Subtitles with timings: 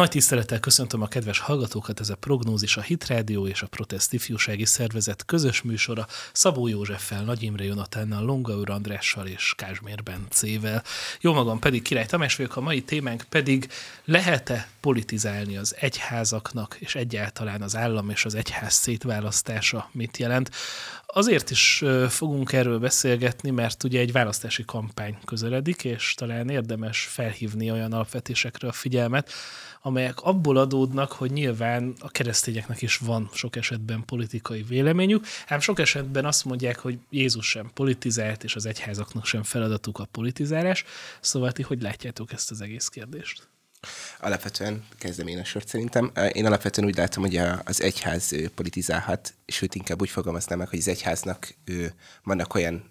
[0.00, 4.12] Nagy tisztelettel köszöntöm a kedves hallgatókat, ez a Prognózis, a Hit Radio és a Protest
[4.12, 10.82] Ifjúsági Szervezet közös műsora Szabó Józseffel, Nagy Imre Jonatánnal, Longaur Andrással és Kázsmér Bencével.
[11.20, 13.68] Jó magam pedig Király Tamás vagyok, a mai témánk pedig
[14.04, 20.50] lehet-e politizálni az egyházaknak és egyáltalán az állam és az egyház szétválasztása mit jelent?
[21.12, 27.70] Azért is fogunk erről beszélgetni, mert ugye egy választási kampány közeledik, és talán érdemes felhívni
[27.70, 29.32] olyan alapvetésekre a figyelmet,
[29.82, 35.78] amelyek abból adódnak, hogy nyilván a keresztényeknek is van sok esetben politikai véleményük, ám sok
[35.78, 40.84] esetben azt mondják, hogy Jézus sem politizált, és az egyházaknak sem feladatuk a politizálás.
[41.20, 43.48] Szóval ti hogy látjátok ezt az egész kérdést?
[44.18, 46.12] Alapvetően kezdem én a sort szerintem.
[46.32, 50.88] Én alapvetően úgy látom, hogy az egyház politizálhat, sőt inkább úgy fogalmaznám meg, hogy az
[50.88, 51.54] egyháznak
[52.22, 52.90] vannak olyan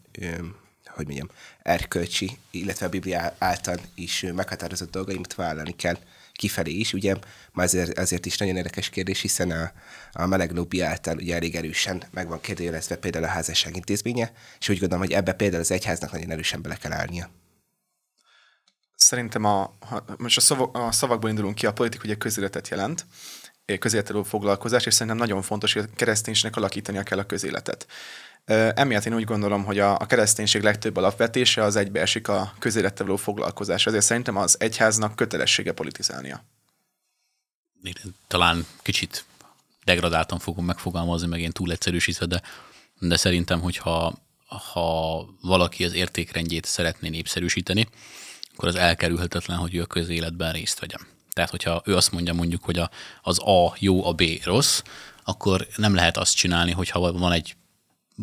[0.85, 1.29] hogy mondjam,
[1.61, 5.97] erkölcsi, illetve a Biblia által is meghatározott dolgai, amit vállalni kell
[6.33, 6.93] kifelé is.
[6.93, 7.15] Ugye
[7.53, 9.71] már azért, azért is nagyon érdekes kérdés, hiszen a,
[10.11, 14.69] a meleg lobby által ugye elég erősen meg van kérdőjelezve például a házasság intézménye, és
[14.69, 17.29] úgy gondolom, hogy ebbe például az egyháznak nagyon erősen bele kell állnia.
[19.09, 23.05] Szerintem a, ha, most a, szavak, a szavakból indulunk ki, a politika ugye közéletet jelent,
[23.79, 27.87] közéletelő foglalkozás, és szerintem nagyon fontos, hogy a kereszténységnek alakítania kell a közéletet.
[28.45, 33.17] Emiatt én úgy gondolom, hogy a, a kereszténység legtöbb alapvetése az egybeesik a közélettel való
[33.17, 33.85] foglalkozás.
[33.85, 36.43] Ezért szerintem az egyháznak kötelessége politizálnia.
[38.27, 39.25] Talán kicsit
[39.83, 42.41] degradáltan fogom megfogalmazni, meg én túl egyszerűsítve, de,
[42.99, 44.17] de szerintem, hogyha
[44.73, 47.87] ha valaki az értékrendjét szeretné népszerűsíteni,
[48.59, 50.99] akkor az elkerülhetetlen, hogy ő a közéletben részt vegyen.
[51.33, 52.89] Tehát, hogyha ő azt mondja mondjuk, hogy a,
[53.21, 54.81] az A jó, a B rossz,
[55.23, 57.55] akkor nem lehet azt csinálni, hogyha van egy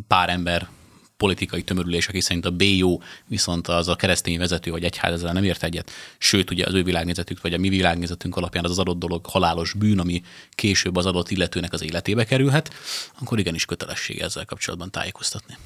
[0.07, 0.69] pár ember
[1.17, 5.33] politikai tömörülés, aki szerint a B jó, viszont az a keresztény vezető vagy egyház ezzel
[5.33, 5.91] nem ért egyet.
[6.19, 9.73] Sőt, ugye az ő világnézetük vagy a mi világnézetünk alapján az, az adott dolog halálos
[9.73, 12.75] bűn, ami később az adott illetőnek az életébe kerülhet,
[13.19, 15.57] akkor igenis kötelessége ezzel kapcsolatban tájékoztatni.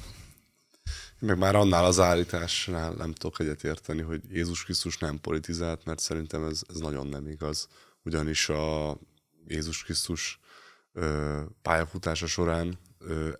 [1.21, 5.99] Meg már annál az állításnál nem tudok egyet érteni, hogy Jézus Krisztus nem politizált, mert
[5.99, 7.67] szerintem ez, ez nagyon nem igaz.
[8.03, 8.97] Ugyanis a
[9.47, 10.39] Jézus Krisztus
[10.93, 12.79] ö, pályafutása során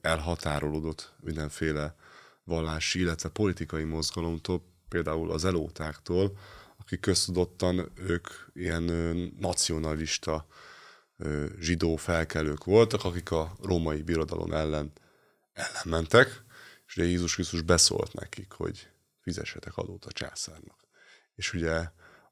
[0.01, 1.95] elhatárolódott mindenféle
[2.43, 6.37] vallási, illetve politikai mozgalomtól, például az elótáktól,
[6.77, 8.83] akik köztudottan ők ilyen
[9.39, 10.45] nacionalista
[11.59, 14.91] zsidó felkelők voltak, akik a római birodalom ellen
[15.53, 16.43] ellenmentek,
[16.91, 18.87] és ugye Jézus Krisztus beszólt nekik, hogy
[19.21, 20.79] fizessetek adót a császárnak.
[21.35, 21.83] És ugye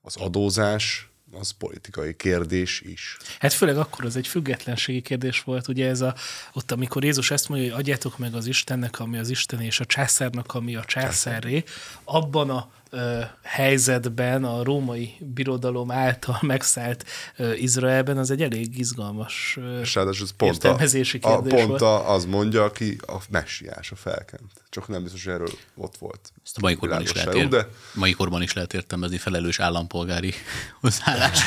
[0.02, 3.18] az adózás az politikai kérdés is.
[3.40, 6.16] Hát főleg akkor az egy függetlenségi kérdés volt, ugye ez a,
[6.54, 9.86] ott amikor Jézus ezt mondja, hogy adjátok meg az Istennek, ami az Isten, és a
[9.86, 11.64] császárnak, ami a császáré,
[12.04, 17.06] abban a ö, helyzetben a római birodalom által megszállt
[17.38, 22.12] ö, Izraelben, az egy elég izgalmas ö, és ez pont a, kérdés a, pont a,
[22.14, 24.52] az mondja, aki a messiás, a felkent.
[24.70, 26.32] Csak nem biztos, hogy erről ott volt.
[26.46, 27.68] Ezt a mai korban, is lehet, ér, de...
[27.94, 30.34] mai korban is lehet értelmezni felelős állampolgári
[30.82, 31.40] hozzáállás.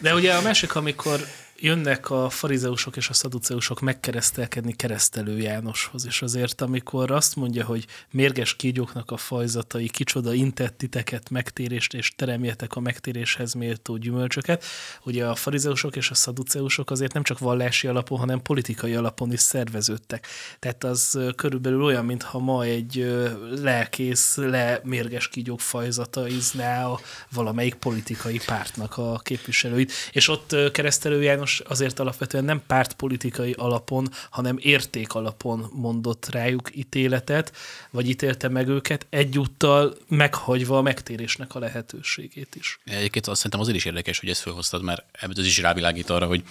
[0.00, 1.20] de ugye a másik, amikor
[1.60, 7.86] jönnek a farizeusok és a szaduceusok megkeresztelkedni keresztelő Jánoshoz, és azért amikor azt mondja, hogy
[8.10, 14.64] mérges kígyóknak a fajzatai, kicsoda intett titeket megtérést, és teremjetek a megtéréshez méltó gyümölcsöket,
[15.02, 19.40] ugye a farizeusok és a szaduceusok azért nem csak vallási alapon, hanem politikai alapon is
[19.40, 20.26] szerveződtek.
[20.58, 23.14] Tehát az körülbelül olyan, mintha ma egy
[23.62, 27.00] lelkész le mérges kígyók fajzata izná a
[27.32, 29.92] valamelyik politikai pártnak a képviselőit.
[30.12, 36.76] És ott keresztelő János János azért alapvetően nem pártpolitikai alapon, hanem érték alapon mondott rájuk
[36.76, 37.56] ítéletet,
[37.90, 42.80] vagy ítélte meg őket, egyúttal meghagyva a megtérésnek a lehetőségét is.
[42.84, 45.04] Egyébként azt szerintem azért is érdekes, hogy ezt felhoztad, mert
[45.36, 46.42] ez is rávilágít arra, hogy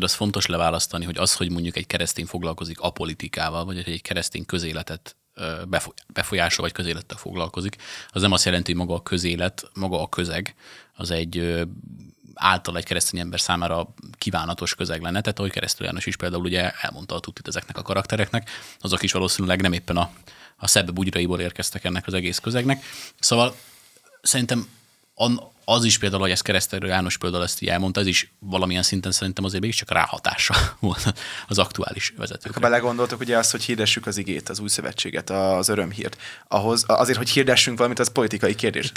[0.00, 4.46] az fontos leválasztani, hogy az, hogy mondjuk egy keresztény foglalkozik a politikával, vagy egy keresztény
[4.46, 5.16] közéletet
[6.12, 7.76] befolyásol vagy közélettel foglalkozik,
[8.10, 10.54] az nem azt jelenti, hogy maga a közélet, maga a közeg,
[10.96, 11.64] az egy
[12.34, 15.20] által egy keresztény ember számára kívánatos közeg lenne.
[15.20, 18.50] Tehát ahogy keresztül János is például ugye elmondta a tutit ezeknek a karaktereknek,
[18.80, 20.10] azok is valószínűleg nem éppen a,
[20.56, 22.84] a szebb bugyraiból érkeztek ennek az egész közegnek.
[23.20, 23.54] Szóval
[24.22, 24.68] szerintem
[25.64, 29.12] az is például, hogy ezt keresztelő János például ezt így elmondta, ez is valamilyen szinten
[29.12, 31.14] szerintem azért mégiscsak ráhatása volt
[31.48, 32.60] az aktuális vezetőkre.
[32.60, 36.16] Ha belegondoltok, ugye az, hogy hirdessük az igét, az új szövetséget, az örömhírt,
[36.48, 38.92] ahhoz, azért, hogy hirdessünk valamit, az politikai kérdés.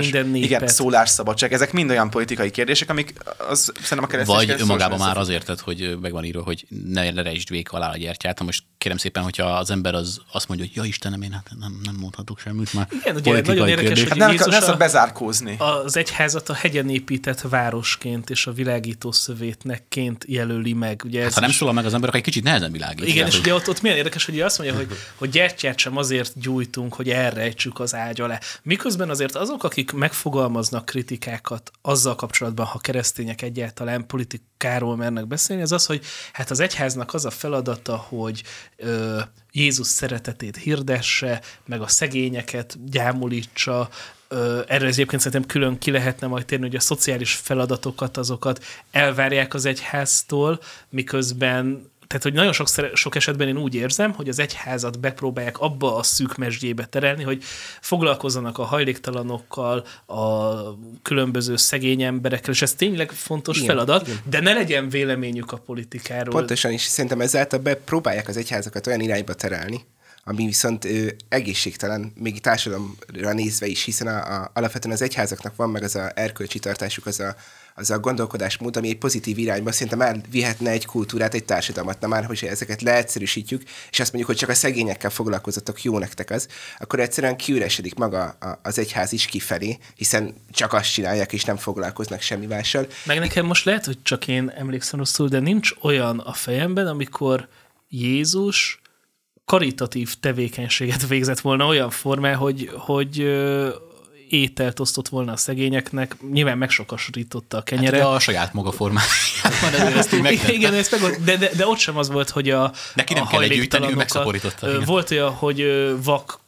[0.00, 0.50] Minden népet.
[0.50, 3.12] Igen, szólásszabadság, ezek mind olyan politikai kérdések, amik
[3.48, 7.22] az szerintem a keresztény Vagy önmagában már azért, tehát, hogy meg van írva, hogy ne
[7.22, 8.42] rejtsd vék alá a gyertyát.
[8.42, 11.80] Most kérem szépen, hogyha az ember az azt mondja, hogy ja Istenem, én hát nem,
[11.84, 12.88] nem mondhatok semmit már.
[13.00, 17.40] Igen, ugye nagyon érdekes, hogy hát nem, nem szabad bezárkózni az egyházat a hegyen épített
[17.40, 19.82] városként és a világító szövétnek
[20.26, 21.02] jelöli meg.
[21.04, 23.06] Ugye Hát, ez ha nem szólal meg az ember, akkor egy kicsit nehezen világít.
[23.06, 25.96] igen, és hogy- ugye ott, ott milyen érdekes, hogy azt mondja, hogy, hogy gyertyát sem
[25.96, 28.38] azért gyújtunk, hogy elrejtsük az ágy alá.
[28.62, 34.06] Miközben azért azok, akik megfogalmaznak kritikákat azzal kapcsolatban, ha keresztények egyáltalán
[34.60, 38.42] politikáról mernek beszélni, az az, hogy hát az egyháznak az a feladata, hogy
[38.76, 39.20] ö,
[39.52, 43.88] Jézus szeretetét hirdesse, meg a szegényeket gyámolítsa,
[44.66, 49.64] erre egyébként szerintem külön ki lehetne majd térni, hogy a szociális feladatokat, azokat elvárják az
[49.64, 55.58] egyháztól, miközben tehát, hogy nagyon sok, sok esetben én úgy érzem, hogy az egyházat bepróbálják
[55.58, 57.42] abba a szűk mesdjébe terelni, hogy
[57.80, 60.54] foglalkozzanak a hajléktalanokkal, a
[61.02, 64.20] különböző szegény emberekkel, és ez tényleg fontos Igen, feladat, igen.
[64.24, 66.34] de ne legyen véleményük a politikáról.
[66.34, 69.84] Pontosan, és szerintem ezáltal bepróbálják az egyházakat olyan irányba terelni,
[70.24, 75.70] ami viszont ö, egészségtelen, még társadalomra nézve is, hiszen a, a, alapvetően az egyházaknak van
[75.70, 77.34] meg az a erkölcsi tartásuk, az a,
[77.80, 82.24] az a gondolkodásmód, ami egy pozitív irányba szerintem elvihetne egy kultúrát, egy társadalmat, na már,
[82.24, 86.48] hogy ezeket leegyszerűsítjük, és azt mondjuk, hogy csak a szegényekkel foglalkozatok, jó nektek az,
[86.78, 92.20] akkor egyszerűen kiüresedik maga az egyház is kifelé, hiszen csak azt csinálják, és nem foglalkoznak
[92.20, 92.86] semmi mással.
[93.04, 97.48] Meg nekem most lehet, hogy csak én emlékszem rosszul, de nincs olyan a fejemben, amikor
[97.88, 98.80] Jézus
[99.44, 103.18] karitatív tevékenységet végzett volna olyan formán, hogy, hogy
[104.32, 107.96] ételt osztott volna a szegényeknek, nyilván megsokasította a kenyere.
[107.96, 110.52] Hát, de a saját maga formájában ezért ezt így megtette.
[110.52, 113.26] Igen, ez meg, de, de, de ott sem az volt, hogy a Neki nem a
[113.26, 114.84] kellett gyűjteni, ő megszaporította.
[114.84, 115.64] Volt olyan, hogy
[116.04, 116.39] vak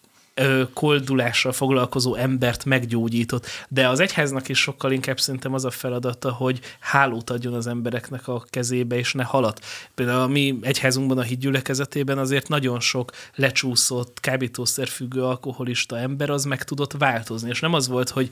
[0.72, 6.60] koldulással foglalkozó embert meggyógyított, de az egyháznak is sokkal inkább szerintem az a feladata, hogy
[6.80, 9.64] hálót adjon az embereknek a kezébe, és ne halat.
[9.94, 16.64] Például a mi egyházunkban, a hídgyülekezetében azért nagyon sok lecsúszott, kábítószerfüggő, alkoholista ember az meg
[16.64, 18.28] tudott változni, és nem az volt, hogy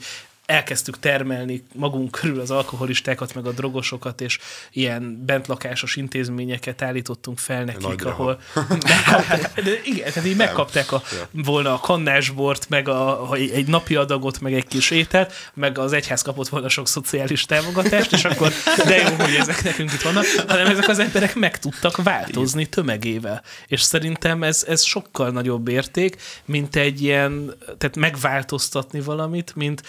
[0.51, 4.39] elkezdtük termelni magunk körül az alkoholistákat, meg a drogosokat, és
[4.71, 11.01] ilyen bentlakásos intézményeket állítottunk fel nekik, Nagyra ahol megkapták, de igen, tehát így megkapták a,
[11.31, 16.21] volna a kannásbort, meg a, egy napi adagot, meg egy kis ételt, meg az egyház
[16.21, 18.51] kapott volna sok szociális támogatást, és akkor
[18.85, 23.43] de jó, hogy ezek nekünk itt vannak, hanem ezek az emberek meg tudtak változni tömegével.
[23.67, 29.81] És szerintem ez, ez sokkal nagyobb érték, mint egy ilyen, tehát megváltoztatni valamit, mint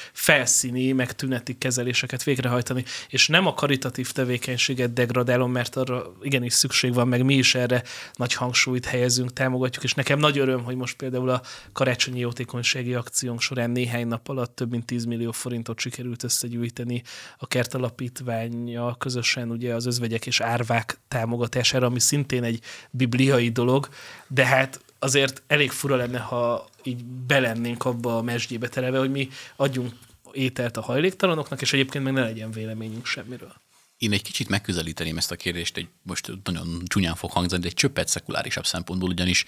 [0.53, 2.85] felszíni, meg tüneti kezeléseket végrehajtani.
[3.09, 7.83] És nem a karitatív tevékenységet degradálom, mert arra igenis szükség van, meg mi is erre
[8.15, 13.41] nagy hangsúlyt helyezünk, támogatjuk, és nekem nagy öröm, hogy most például a karácsonyi jótékonysági akciónk
[13.41, 17.03] során néhány nap alatt több mint 10 millió forintot sikerült összegyűjteni
[17.39, 22.61] a kertalapítványa közösen ugye az özvegyek és árvák támogatására, ami szintén egy
[22.91, 23.89] bibliai dolog,
[24.29, 29.29] de hát azért elég fura lenne, ha így belennénk abba a mesdjébe terelve, hogy mi
[29.57, 29.93] adjunk
[30.33, 33.53] ételt a hajléktalanoknak, és egyébként meg ne legyen véleményünk semmiről.
[34.03, 37.75] Én egy kicsit megközelíteném ezt a kérdést, egy most nagyon csúnyán fog hangzani, de egy
[37.75, 39.45] csöppet szekulárisabb szempontból, ugyanis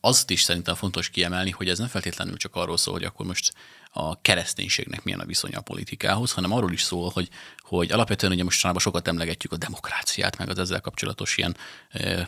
[0.00, 3.52] azt is szerintem fontos kiemelni, hogy ez nem feltétlenül csak arról szól, hogy akkor most
[3.90, 7.28] a kereszténységnek milyen a viszonya a politikához, hanem arról is szól, hogy,
[7.60, 11.56] hogy alapvetően ugye mostanában sokat emlegetjük a demokráciát, meg az ezzel kapcsolatos ilyen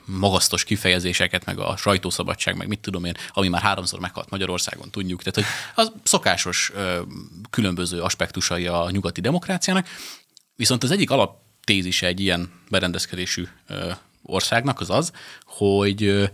[0.04, 5.22] magasztos kifejezéseket, meg a sajtószabadság, meg mit tudom én, ami már háromszor meghalt Magyarországon, tudjuk.
[5.22, 6.72] Tehát, hogy az szokásos
[7.50, 9.86] különböző aspektusai a nyugati demokráciának,
[10.60, 13.46] Viszont az egyik alaptézise egy ilyen berendezkedésű
[14.22, 15.12] országnak az az,
[15.44, 16.30] hogy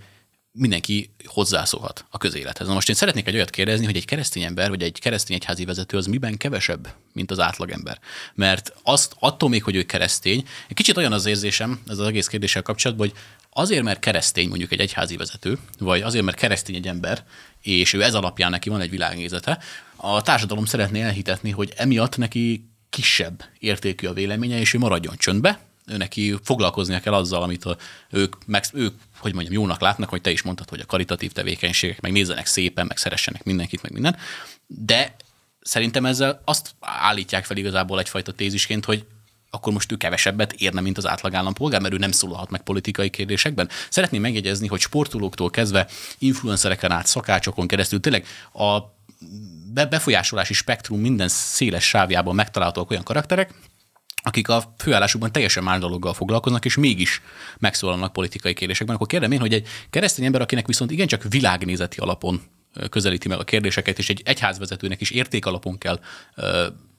[0.52, 2.66] mindenki hozzászólhat a közélethez.
[2.66, 5.64] Na most én szeretnék egy olyat kérdezni, hogy egy keresztény ember, vagy egy keresztény egyházi
[5.64, 7.98] vezető az miben kevesebb, mint az átlagember.
[8.34, 12.26] Mert azt attól még, hogy ő keresztény, egy kicsit olyan az érzésem ez az egész
[12.26, 13.18] kérdéssel kapcsolatban, hogy
[13.50, 17.24] azért, mert keresztény mondjuk egy egyházi vezető, vagy azért, mert keresztény egy ember,
[17.60, 19.58] és ő ez alapján neki van egy világnézete,
[19.96, 25.60] a társadalom szeretné elhitetni, hogy emiatt neki kisebb értékű a véleménye, és ő maradjon csöndbe,
[25.86, 27.76] ő neki foglalkoznia kell azzal, amit a,
[28.10, 32.00] ők, meg, ők, hogy mondjam, jónak látnak, hogy te is mondtad, hogy a karitatív tevékenységek,
[32.00, 34.16] meg nézzenek szépen, meg szeressenek mindenkit, meg minden.
[34.66, 35.16] De
[35.60, 39.04] szerintem ezzel azt állítják fel igazából egyfajta tézisként, hogy
[39.50, 43.10] akkor most ő kevesebbet érne, mint az átlag állampolgár, mert ő nem szólalhat meg politikai
[43.10, 43.68] kérdésekben.
[43.90, 45.88] Szeretném megjegyezni, hogy sportolóktól kezdve
[46.18, 48.78] influencereken át, szakácsokon keresztül tényleg a
[49.88, 53.54] befolyásolási spektrum minden széles sávjában megtalálhatók olyan karakterek,
[54.22, 57.22] akik a főállásukban teljesen más dologgal foglalkoznak, és mégis
[57.58, 62.42] megszólalnak politikai kérdésekben, akkor kérdem én, hogy egy keresztény ember, akinek viszont igencsak világnézeti alapon
[62.90, 66.00] közelíti meg a kérdéseket, és egy egyházvezetőnek is érték alapon kell,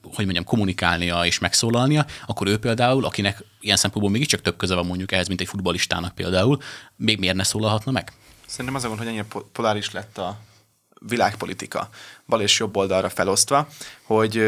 [0.02, 4.86] hogy mondjam, kommunikálnia és megszólalnia, akkor ő például, akinek ilyen szempontból mégiscsak több köze van
[4.86, 6.58] mondjuk ehhez, mint egy futballistának például,
[6.96, 8.12] még miért ne szólalhatna meg?
[8.46, 10.38] Szerintem az a gond, hogy ennyire po- poláris lett a
[11.06, 11.88] világpolitika,
[12.26, 13.68] bal és jobb oldalra felosztva,
[14.02, 14.42] hogy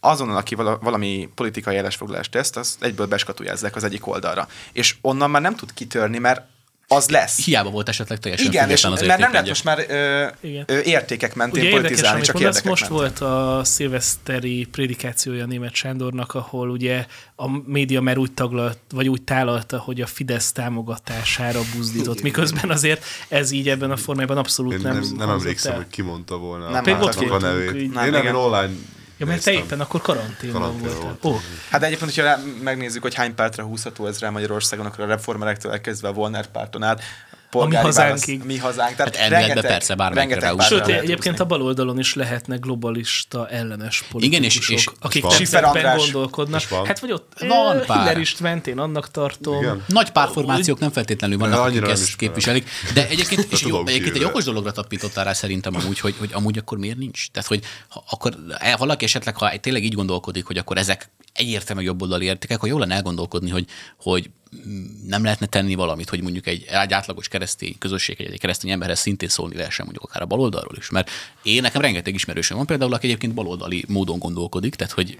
[0.00, 4.48] azonnal, aki valami politikai jelesfoglalást tesz, az egyből beskatujázzák az egyik oldalra.
[4.72, 6.46] És onnan már nem tud kitörni, mert
[6.94, 7.44] az lesz.
[7.44, 10.26] Hiába volt esetleg teljesen Igen, és az mert nem lehet most már ö,
[10.66, 12.98] ö, értékek mentén Ugye politizálni, érdekes, csak érdekek Most mentén.
[12.98, 17.06] volt a szilveszteri prédikációja német Sándornak, ahol ugye
[17.36, 23.04] a média már úgy taglalt, vagy úgy tálalta, hogy a Fidesz támogatására buzdított, miközben azért
[23.28, 25.78] ez így ebben a formájában abszolút Én nem Nem, nem emlékszem, el.
[25.78, 26.70] hogy ki mondta volna.
[26.70, 27.92] Nem, nem ott a nevét.
[27.92, 28.72] Nem, Én nem, online
[29.22, 31.16] Ja, mert te éppen akkor karanténban Karantén voltál.
[31.20, 31.24] Volt.
[31.24, 31.40] Oh.
[31.70, 36.08] Hát egyébként, hogyha megnézzük, hogy hány pártra húzható ez rá Magyarországon, akkor a reformerektől elkezdve
[36.08, 37.02] a Volner párton át
[37.52, 38.38] polgári a mi hazánkig.
[38.38, 38.96] Válasz, mi hazánk.
[38.96, 44.42] Tehát hát rengeteg, persze bármelyikre Sőt, egyébként a baloldalon is lehetne globalista ellenes politikusok, Igen,
[44.44, 46.62] és, és akik nemzetben gondolkodnak.
[46.62, 47.98] Hát vagy ott van pár.
[47.98, 49.62] Hiller Istvent, én annak tartom.
[49.62, 49.84] Igen.
[49.86, 52.68] Nagy párformációk nem feltétlenül vannak, akik ezt képviselik.
[52.94, 56.58] De egyébként, és jó, egyébként egy okos dologra tapítottál rá szerintem amúgy, hogy, hogy amúgy
[56.58, 57.30] akkor miért nincs?
[57.30, 61.86] Tehát, hogy ha, akkor e, valaki esetleg, ha tényleg így gondolkodik, hogy akkor ezek egyértelműen
[61.86, 63.66] jobboldali értékek, akkor jól lenne elgondolkodni, hogy,
[63.96, 64.30] hogy
[65.06, 68.98] nem lehetne tenni valamit, hogy mondjuk egy, egy átlagos keresztény közösség, egy, egy keresztény emberhez
[68.98, 70.90] szintén szólni lehessen mondjuk akár a baloldalról is.
[70.90, 71.10] Mert
[71.42, 75.18] én nekem rengeteg ismerősöm van például, aki egyébként baloldali módon gondolkodik, tehát hogy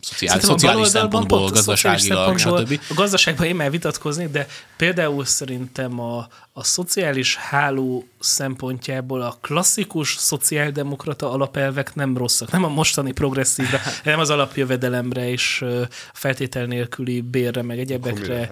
[0.00, 2.80] szociális, szociális szempontból, gazdaságilag, stb.
[2.88, 10.16] A gazdaságban én már vitatkozni, de például szerintem a, a szociális háló szempontjából a klasszikus
[10.18, 12.50] szociáldemokrata alapelvek nem rosszak.
[12.50, 15.64] Nem a mostani progresszívre, nem az alapjövedelemre és
[16.12, 18.50] feltétel nélküli bérre, meg egyebekre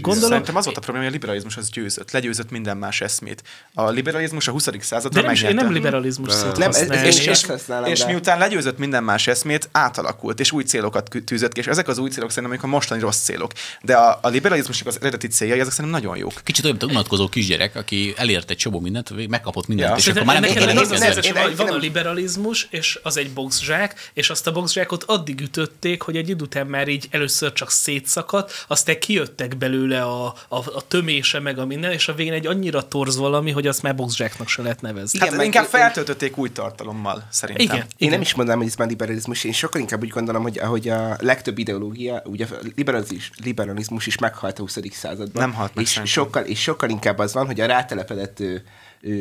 [0.00, 0.28] gondolok.
[0.28, 3.42] Szerintem az volt a probléma, hogy a liberalizmus az győzött, legyőzött minden más eszmét.
[3.74, 4.68] A liberalizmus a 20.
[4.80, 6.70] században De nem, én nem liberalizmus szót nem,
[7.04, 7.46] és, és,
[7.84, 11.98] és, miután legyőzött minden más eszmét, átalakult, és új célokat tűzött ki, és ezek az
[11.98, 13.52] új célok szerintem amik a mostani rossz célok.
[13.82, 16.40] De a, a liberalizmusnak az eredeti céljai, ezek szerintem nagyon jók.
[16.44, 19.96] Kicsit olyan, mint a unatkozó kisgyerek, aki elért egy csomó mindent, megkapott mindent, ja.
[19.96, 24.52] és akkor már nem kell Van a liberalizmus, és az egy boxzsák, és azt a
[24.52, 28.98] boxzsákot addig ütötték, hogy egy idő után már így először csak szétszakadt, aztán
[29.34, 33.16] kijöttek belőle a, a, a tömése, meg a minden, és a végén egy annyira torz
[33.16, 35.18] valami, hogy azt már boxzsáknak se lehet nevezni.
[35.18, 37.76] Igen, hát inkább feltöltötték új tartalommal, szerintem.
[37.76, 40.58] Igen, én nem is mondanám, hogy ez már liberalizmus, én sokkal inkább úgy gondolom, hogy
[40.58, 44.78] ahogy a legtöbb ideológia, ugye a liberalizmus, liberalizmus is meghalt a 20.
[44.92, 45.42] században.
[45.42, 48.42] Nem halt meg és sokkal, és sokkal inkább az van, hogy a rátelepedett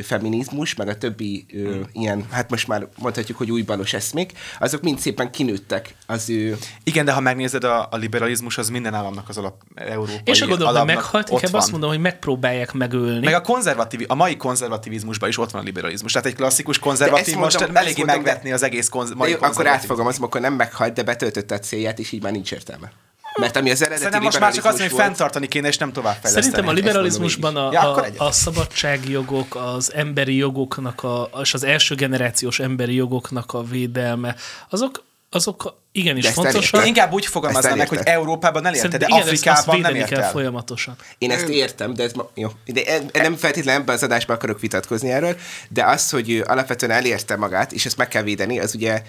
[0.03, 1.83] feminizmus, meg a többi ö, hmm.
[1.91, 6.57] ilyen, hát most már mondhatjuk, hogy újbalos eszmék, azok mind szépen kinőttek az ő...
[6.83, 10.47] Igen, de ha megnézed, a, a liberalizmus az minden államnak az alap európai És a
[10.47, 11.61] gondolom, hogy meghalt, inkább van.
[11.61, 13.25] azt mondom, hogy megpróbálják megölni.
[13.25, 16.11] Meg a konzervatív, a mai konzervativizmusban is ott van a liberalizmus.
[16.11, 19.37] Tehát egy klasszikus konzervatív most mondom, eléggé mondom, megvetni de, az egész konz, mai jó,
[19.39, 22.91] Akkor átfogom, az akkor nem meghalt, de betöltötte a célját, és így már nincs értelme.
[23.39, 26.17] Mert ami az eredeti Szerintem most már csak azt, hogy fenntartani kéne, és nem tovább
[26.21, 26.45] fejleszteni.
[26.45, 31.95] Szerintem a liberalizmusban a, ja, a, a szabadságjogok, az emberi jogoknak, a, és az első
[31.95, 34.35] generációs emberi jogoknak a védelme,
[34.69, 35.03] azok,
[35.35, 36.85] azok igenis fontosak.
[36.85, 40.31] Inkább úgy fogalmaznám meg, hogy Európában elérte, de igen, Afrikában nem ért el.
[40.31, 40.95] folyamatosan.
[41.17, 42.49] Én ezt értem, de ez ma, jó.
[42.65, 45.35] De e, nem feltétlenül ebben az adásban akarok vitatkozni erről,
[45.69, 49.01] de az, hogy alapvetően elérte magát, és ezt meg kell védeni, az ugye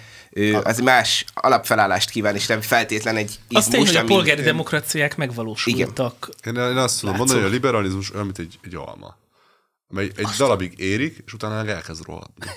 [0.63, 5.17] az más alapfelállást kíván, és nem feltétlen egy izmus, Azt tény, hogy a polgári demokráciák
[5.17, 6.29] megvalósultak.
[6.43, 6.63] Igen.
[6.63, 9.17] Én, én azt tudom mondani, hogy a liberalizmus olyan, mint egy, egy alma
[9.89, 12.45] amely egy Azt darabig érik, és utána elkezd rohadni.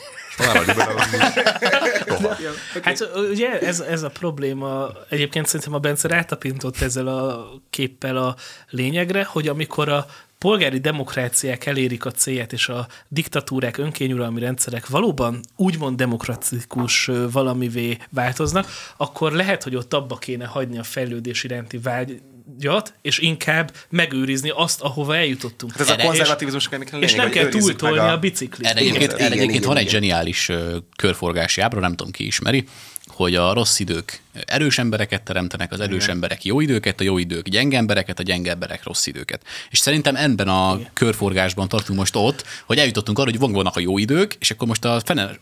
[2.82, 8.36] Hát ugye ez, ez a probléma, egyébként szerintem a Bence rátapintott ezzel a képpel a
[8.68, 10.06] lényegre, hogy amikor a
[10.38, 18.66] polgári demokráciák elérik a célját, és a diktatúrák, önkényuralmi rendszerek valóban úgymond demokratikus valamivé változnak,
[18.96, 22.20] akkor lehet, hogy ott abba kéne hagyni a fejlődés iránti vágy,
[22.56, 25.72] vágyat, és inkább megőrizni azt, ahova eljutottunk.
[25.72, 28.66] Hát ez erre, a konzervativizmus és, és nem kell túltolni a, a biciklit.
[28.66, 30.50] Erre egyébként, erre egyébként van egy zseniális
[30.96, 32.64] körforgási ábra, nem tudom ki ismeri,
[33.06, 36.14] hogy a rossz idők erős embereket teremtenek, az erős Igen.
[36.14, 39.42] emberek jó időket, a jó idők gyenge embereket, a gyenge emberek rossz időket.
[39.70, 40.90] És szerintem ebben a Igen.
[40.92, 44.84] körforgásban tartunk most ott, hogy eljutottunk arra, hogy vannak a jó idők, és akkor most
[44.84, 45.38] a fene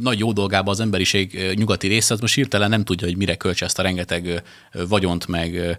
[0.00, 3.64] nagy jó dolgában az emberiség nyugati része, az most hirtelen nem tudja, hogy mire költse
[3.64, 4.42] ezt a rengeteg
[4.88, 5.78] vagyont, meg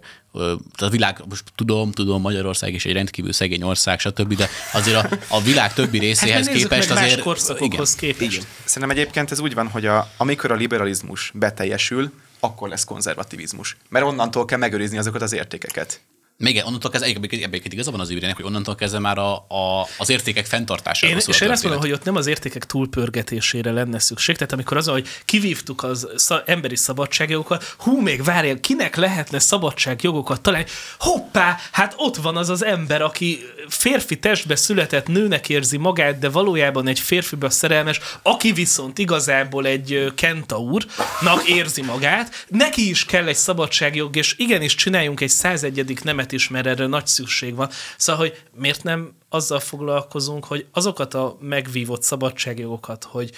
[0.78, 5.18] a világ, most tudom, tudom, Magyarország is egy rendkívül szegény ország, stb., de azért a,
[5.28, 7.60] a világ többi részéhez hát képest meg azért...
[7.60, 8.32] igen, képest.
[8.32, 8.44] Igen.
[8.64, 13.76] Szerintem egyébként ez úgy van, hogy a, amikor a liberalizmus beteljesül, akkor lesz konzervativizmus.
[13.88, 16.00] Mert onnantól kell megőrizni azokat az értékeket.
[16.40, 20.10] Még onnantól kezdve, ebben igaza van az űrének, hogy onnantól kezdve már a, a, az
[20.10, 23.98] értékek fenntartására én, szól És én azt mondom, hogy ott nem az értékek túlpörgetésére lenne
[23.98, 24.36] szükség.
[24.36, 30.40] Tehát amikor az, hogy kivívtuk az sz- emberi szabadságjogokat, hú, még várjál, kinek lehetne szabadságjogokat
[30.40, 30.66] találni?
[30.98, 36.28] Hoppá, hát ott van az az ember, aki férfi testbe született, nőnek érzi magát, de
[36.28, 43.36] valójában egy férfibe szerelmes, aki viszont igazából egy kentaurnak érzi magát, neki is kell egy
[43.36, 45.98] szabadságjog, és igenis csináljunk egy 101.
[46.04, 47.70] nemet is, mert erre nagy szükség van.
[47.96, 53.30] Szóval, hogy miért nem azzal foglalkozunk, hogy azokat a megvívott szabadságjogokat, hogy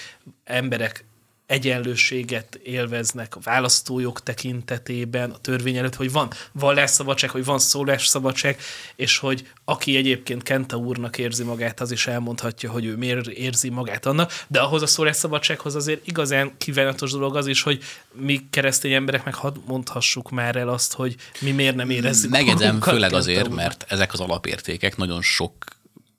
[0.44, 1.04] emberek
[1.50, 8.60] egyenlőséget élveznek a választójog tekintetében, a törvény előtt, hogy van vallásszabadság, hogy van szólásszabadság,
[8.96, 13.68] és hogy aki egyébként Kenta úrnak érzi magát, az is elmondhatja, hogy ő miért érzi
[13.68, 18.92] magát annak, de ahhoz a szólásszabadsághoz azért igazán kívánatos dolog az is, hogy mi keresztény
[18.92, 23.16] emberek meg hadd mondhassuk már el azt, hogy mi miért nem érezzük magunkat főleg Kenta
[23.16, 23.56] azért, úrnak.
[23.56, 25.64] mert ezek az alapértékek nagyon sok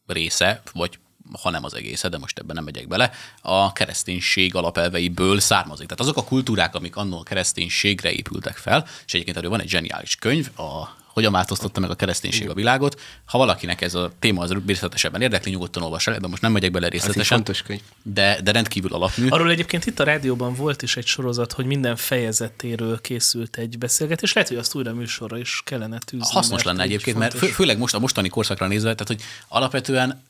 [0.06, 1.00] része, vagy
[1.42, 3.12] ha nem az egésze, de most ebben nem megyek bele,
[3.42, 5.88] a kereszténység alapelveiből származik.
[5.88, 9.70] Tehát azok a kultúrák, amik annól a kereszténységre épültek fel, és egyébként erről van egy
[9.70, 13.02] zseniális könyv, a hogyan változtatta meg a kereszténység a világot.
[13.26, 16.72] Ha valakinek ez a téma az részletesebben érdekli, nyugodtan olvas el, de most nem megyek
[16.72, 17.38] bele részletesen.
[17.38, 17.82] fontos könyv.
[18.04, 19.28] De, de rendkívül alapmű.
[19.28, 24.34] Arról egyébként itt a rádióban volt is egy sorozat, hogy minden fejezetéről készült egy beszélgetés.
[24.34, 26.28] Lehet, hogy azt újra műsorra is kellene tűzni.
[26.32, 29.08] Hasznos mert lenne egy egyébként, mert fő, fontos- főleg most a mostani korszakra nézve, tehát
[29.08, 30.24] hogy alapvetően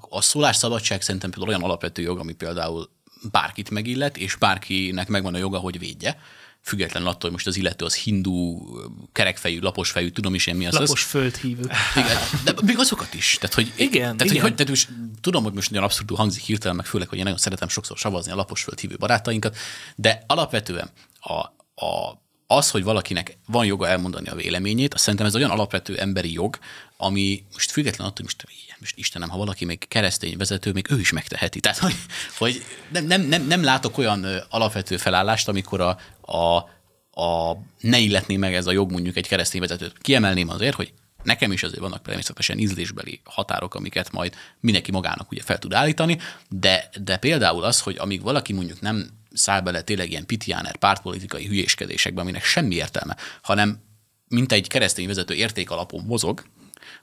[0.00, 2.90] a, a, szólásszabadság szerintem például olyan alapvető jog, ami például
[3.30, 6.18] bárkit megillet, és bárkinek megvan a joga, hogy védje,
[6.62, 8.62] függetlenül attól, hogy most az illető az hindu,
[9.12, 10.74] kerekfejű, laposfejű, tudom is én mi az.
[10.74, 11.70] Lapos földhívő.
[11.96, 13.36] Igen, de még azokat is.
[13.40, 14.32] Tehát, hogy, Igen, tehát, igen.
[14.32, 14.88] Hogy, hogy, tehát most,
[15.20, 18.32] tudom, hogy most nagyon abszurdul hangzik hirtelen, meg főleg, hogy én nagyon szeretem sokszor savazni
[18.32, 19.56] a lapos földhívő barátainkat,
[19.96, 21.38] de alapvetően a,
[21.84, 22.20] a,
[22.56, 26.58] az, hogy valakinek van joga elmondani a véleményét, azt szerintem ez olyan alapvető emberi jog,
[26.96, 28.44] ami most független attól, most,
[28.78, 31.60] most Istenem, ha valaki még keresztény vezető, még ő is megteheti.
[31.60, 31.94] Tehát, hogy,
[32.38, 36.56] hogy nem, nem, nem, nem látok olyan alapvető felállást, amikor a, a,
[37.22, 39.98] a ne illetné meg ez a jog mondjuk egy keresztény vezetőt.
[39.98, 40.92] Kiemelném azért, hogy
[41.22, 46.18] nekem is azért vannak természetesen ízlésbeli határok, amiket majd mindenki magának ugye fel tud állítani,
[46.48, 51.46] de, de például az, hogy amíg valaki mondjuk nem száll bele tényleg ilyen pitiáner pártpolitikai
[51.46, 53.82] hülyéskedésekbe, aminek semmi értelme, hanem
[54.28, 56.42] mint egy keresztény vezető értékalapon mozog,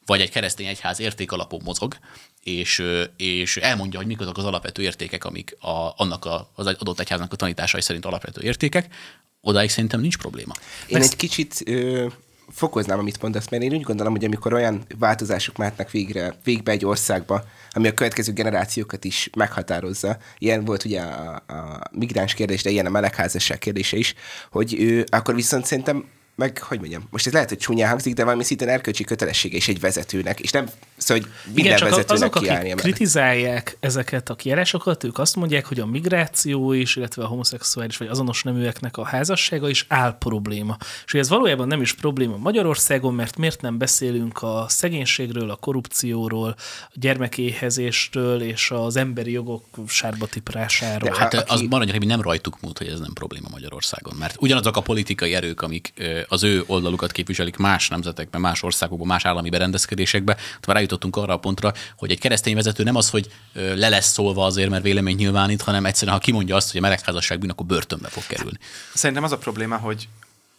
[0.06, 1.98] vagy egy keresztény egyház értékalapon mozog,
[2.44, 2.84] és,
[3.18, 7.34] és elmondja, hogy mik azok az alapvető értékek, amik a, annak a, az adott egyháznak
[7.34, 8.94] a tanításai szerint alapvető értékek,
[9.42, 10.54] odáig szerintem nincs probléma.
[10.88, 12.08] Én egy kicsit ö,
[12.52, 16.86] fokoznám, amit mondasz, mert én úgy gondolom, hogy amikor olyan változások mehetnek végre, végbe egy
[16.86, 22.70] országba, ami a következő generációkat is meghatározza, ilyen volt ugye a, a migráns kérdés, de
[22.70, 24.14] ilyen a melegházasság kérdése is,
[24.52, 26.06] hogy ő, akkor viszont szerintem
[26.40, 29.68] meg, hogy mondjam, most ez lehet, hogy csúnyán hangzik, de valami szinten erkölcsi kötelessége is
[29.68, 30.66] egy vezetőnek, és nem,
[30.98, 35.66] szóval, hogy minden Igen, csak vezetőnek azok, akik kritizálják ezeket a kijárásokat, ők azt mondják,
[35.66, 40.78] hogy a migráció is, illetve a homoszexuális vagy azonos neműeknek a házassága is áll probléma.
[41.06, 45.56] És hogy ez valójában nem is probléma Magyarországon, mert miért nem beszélünk a szegénységről, a
[45.56, 51.10] korrupcióról, a gyermekéhezésről és az emberi jogok sárba tiprásáról.
[51.10, 54.16] De Hát aki- az maradjak, hogy nem rajtuk múlt, hogy ez nem probléma Magyarországon.
[54.20, 55.94] Mert ugyanazok a politikai erők, amik
[56.30, 61.34] az ő oldalukat képviselik más nemzetekben, más országokban, más állami berendezkedésekben, ott már eljutottunk arra
[61.34, 65.16] a pontra, hogy egy keresztény vezető nem az, hogy le lesz szólva azért, mert vélemény
[65.16, 68.58] nyilvánít, hanem egyszerűen, ha kimondja azt, hogy a melegházasság bűn, akkor börtönbe fog kerülni.
[68.94, 70.08] Szerintem az a probléma, hogy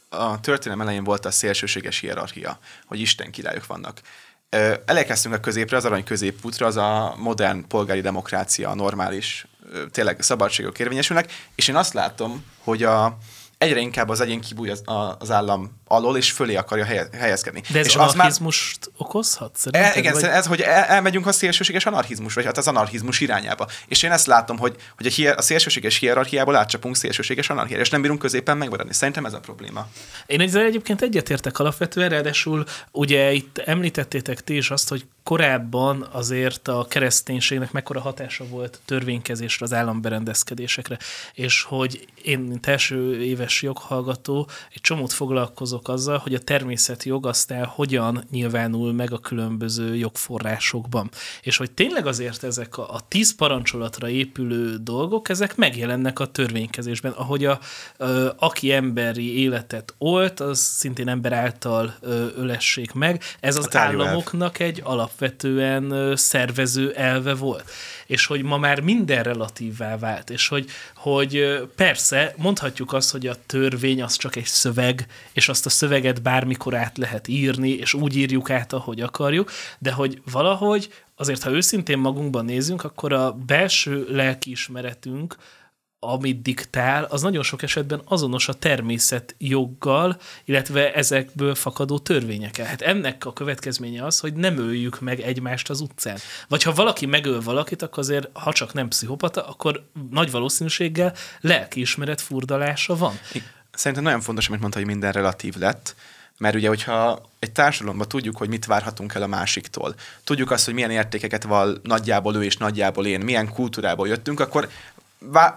[0.08, 4.00] a történelem elején volt a szélsőséges hierarchia, hogy Isten királyok vannak.
[4.84, 9.46] Elérkeztünk a középre, az arany középútra, az a modern polgári demokrácia, a normális,
[9.90, 13.18] tényleg szabadságok érvényesülnek, és én azt látom, hogy a,
[13.60, 14.82] egyre inkább az egyén kibúj az,
[15.18, 17.62] az állam alól, és fölé akarja helye, helyezkedni.
[17.72, 19.50] De ez és anarchizmust okozhat?
[19.54, 23.20] E, Szerinted, igen, vagy- ez, hogy el, elmegyünk a szélsőséges anarchizmus, vagy hát az anarchizmus
[23.20, 23.66] irányába.
[23.86, 27.90] És én ezt látom, hogy, hogy a, hier, a szélsőséges hierarchiából átcsapunk szélsőséges anarchiára, és
[27.90, 28.92] nem bírunk középen megmaradni.
[28.92, 29.86] Szerintem ez a probléma.
[30.26, 36.68] Én ezzel egyébként egyetértek alapvetően, ráadásul ugye itt említettétek ti is azt, hogy korábban azért
[36.68, 40.98] a kereszténységnek mekkora hatása volt a törvénykezésre, az államberendezkedésekre,
[41.34, 47.26] és hogy én, mint első éves joghallgató, egy csomót foglalkozok azzal, hogy a természeti jog
[47.26, 51.10] aztán hogyan nyilvánul meg a különböző jogforrásokban.
[51.42, 57.12] És hogy tényleg azért ezek a, a tíz parancsolatra épülő dolgok, ezek megjelennek a törvénykezésben,
[57.12, 57.60] ahogy a,
[57.96, 61.94] ö, aki emberi életet olt, az szintén ember által
[62.36, 63.22] ölessék meg.
[63.40, 64.06] Ez az tárgyalelv.
[64.06, 67.70] államoknak egy alap alapvetően szervező elve volt.
[68.06, 70.30] És hogy ma már minden relatívvá vált.
[70.30, 75.66] És hogy, hogy persze mondhatjuk azt, hogy a törvény az csak egy szöveg, és azt
[75.66, 80.92] a szöveget bármikor át lehet írni, és úgy írjuk át, ahogy akarjuk, de hogy valahogy
[81.16, 85.36] azért, ha őszintén magunkban nézünk, akkor a belső lelkiismeretünk,
[86.02, 92.66] amit diktál, az nagyon sok esetben azonos a természet joggal, illetve ezekből fakadó törvényekkel.
[92.66, 96.18] Hát ennek a következménye az, hogy nem öljük meg egymást az utcán.
[96.48, 102.20] Vagy ha valaki megöl valakit, akkor azért, ha csak nem pszichopata, akkor nagy valószínűséggel lelkiismeret
[102.20, 103.18] furdalása van.
[103.72, 105.94] Szerintem nagyon fontos, amit mondta, hogy minden relatív lett,
[106.38, 110.74] mert ugye, hogyha egy társadalomban tudjuk, hogy mit várhatunk el a másiktól, tudjuk azt, hogy
[110.74, 114.68] milyen értékeket val nagyjából ő és nagyjából én, milyen kultúrából jöttünk, akkor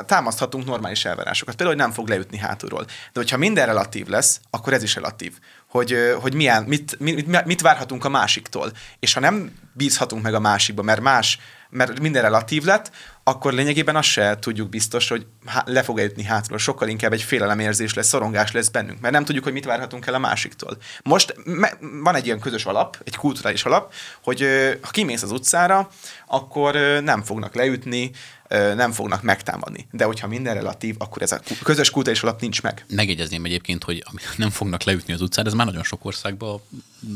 [0.05, 1.55] támaszthatunk normális elvárásokat.
[1.55, 2.83] Például, hogy nem fog leütni hátulról.
[2.85, 5.33] De hogyha minden relatív lesz, akkor ez is relatív.
[5.69, 8.71] Hogy, hogy milyen, mit, mit, mit várhatunk a másiktól.
[8.99, 12.91] És ha nem bízhatunk meg a másikba, mert más, mert minden relatív lett,
[13.23, 15.25] akkor lényegében azt se tudjuk biztos, hogy
[15.65, 16.57] le fog jutni hátulról.
[16.57, 20.13] Sokkal inkább egy félelemérzés lesz, szorongás lesz bennünk, mert nem tudjuk, hogy mit várhatunk el
[20.13, 20.77] a másiktól.
[21.03, 25.31] Most me- van egy ilyen közös alap, egy kulturális alap, hogy ö, ha kimész az
[25.31, 25.89] utcára,
[26.27, 28.11] akkor ö, nem fognak leütni,
[28.47, 29.87] ö, nem fognak megtámadni.
[29.91, 32.85] De hogyha minden relatív, akkor ez a közös kulturális alap nincs meg.
[32.89, 34.03] Megjegyezném egyébként, hogy
[34.37, 36.61] nem fognak leütni az utcára, ez már nagyon sok országban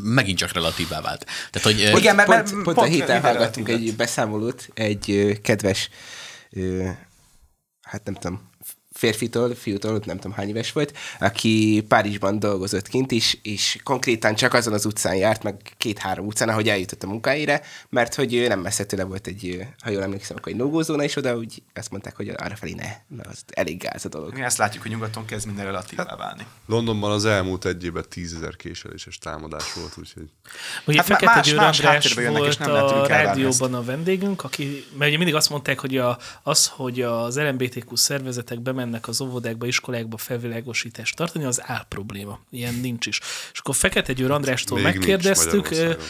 [0.04, 1.26] megint csak relatívá vált.
[1.52, 5.90] Tehát, hogy Igen, mert- pont, pont, pont a héten hallgattunk egy beszámolót egy kedves,
[6.52, 6.90] ö,
[7.82, 8.50] hát nem tudom,
[8.98, 14.54] férfitől, fiútól, nem tudom hány éves volt, aki Párizsban dolgozott kint is, és konkrétan csak
[14.54, 18.60] azon az utcán járt, meg két-három utcán, ahogy eljutott a munkáira, mert hogy ő nem
[18.60, 22.16] messze tőle volt egy, ha jól emlékszem, akkor egy no is oda, úgy azt mondták,
[22.16, 24.34] hogy arra felé ne, mert az elég gáz a dolog.
[24.34, 26.46] Mi ezt látjuk, hogy nyugaton kezd minden relatívá válni.
[26.66, 30.30] Londonban az elmúlt egy évben tízezer késeléses támadás volt, úgyhogy
[30.86, 33.84] Ugye Hát hát Fekete más- Győr más András jönnek, és volt nem a rádióban a
[33.84, 39.08] vendégünk, aki, mert ugye mindig azt mondták, hogy a, az, hogy az LMBTQ szervezetek bemennek
[39.08, 42.40] az óvodákba, iskolákba felvilágosítást tartani, az áll probléma.
[42.50, 43.20] Ilyen nincs is.
[43.54, 45.70] És akkor Fekete Győr Andrástól Még megkérdeztük,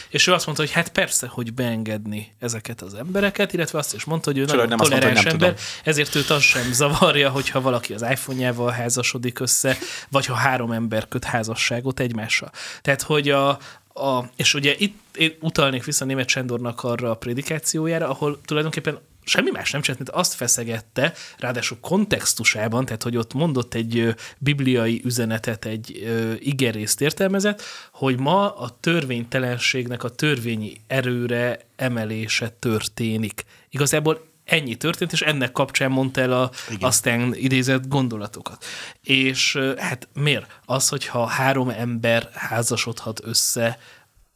[0.09, 4.03] és ő azt mondta, hogy hát persze, hogy beengedni ezeket az embereket, illetve azt is
[4.03, 7.61] mondta, hogy ő nagyon mondta, hogy toleráns nem ember, ezért őt az sem zavarja, hogyha
[7.61, 9.77] valaki az iPhone-jával házasodik össze,
[10.09, 12.51] vagy ha három ember köt házasságot egymással.
[12.81, 13.49] Tehát, hogy a,
[13.93, 19.51] a, és ugye itt én utalnék vissza német Sándornak arra a prédikációjára, ahol tulajdonképpen semmi
[19.51, 25.65] más nem csinált, mint azt feszegette, ráadásul kontextusában, tehát hogy ott mondott egy bibliai üzenetet,
[25.65, 26.09] egy
[26.39, 27.61] igerészt értelmezett,
[27.91, 33.45] hogy ma a törvénytelenségnek a törvényi erőre emelése történik.
[33.69, 36.89] Igazából ennyi történt, és ennek kapcsán mondta el a Igen.
[36.89, 38.65] aztán idézett gondolatokat.
[39.03, 40.59] És hát miért?
[40.65, 43.79] Az, hogyha három ember házasodhat össze,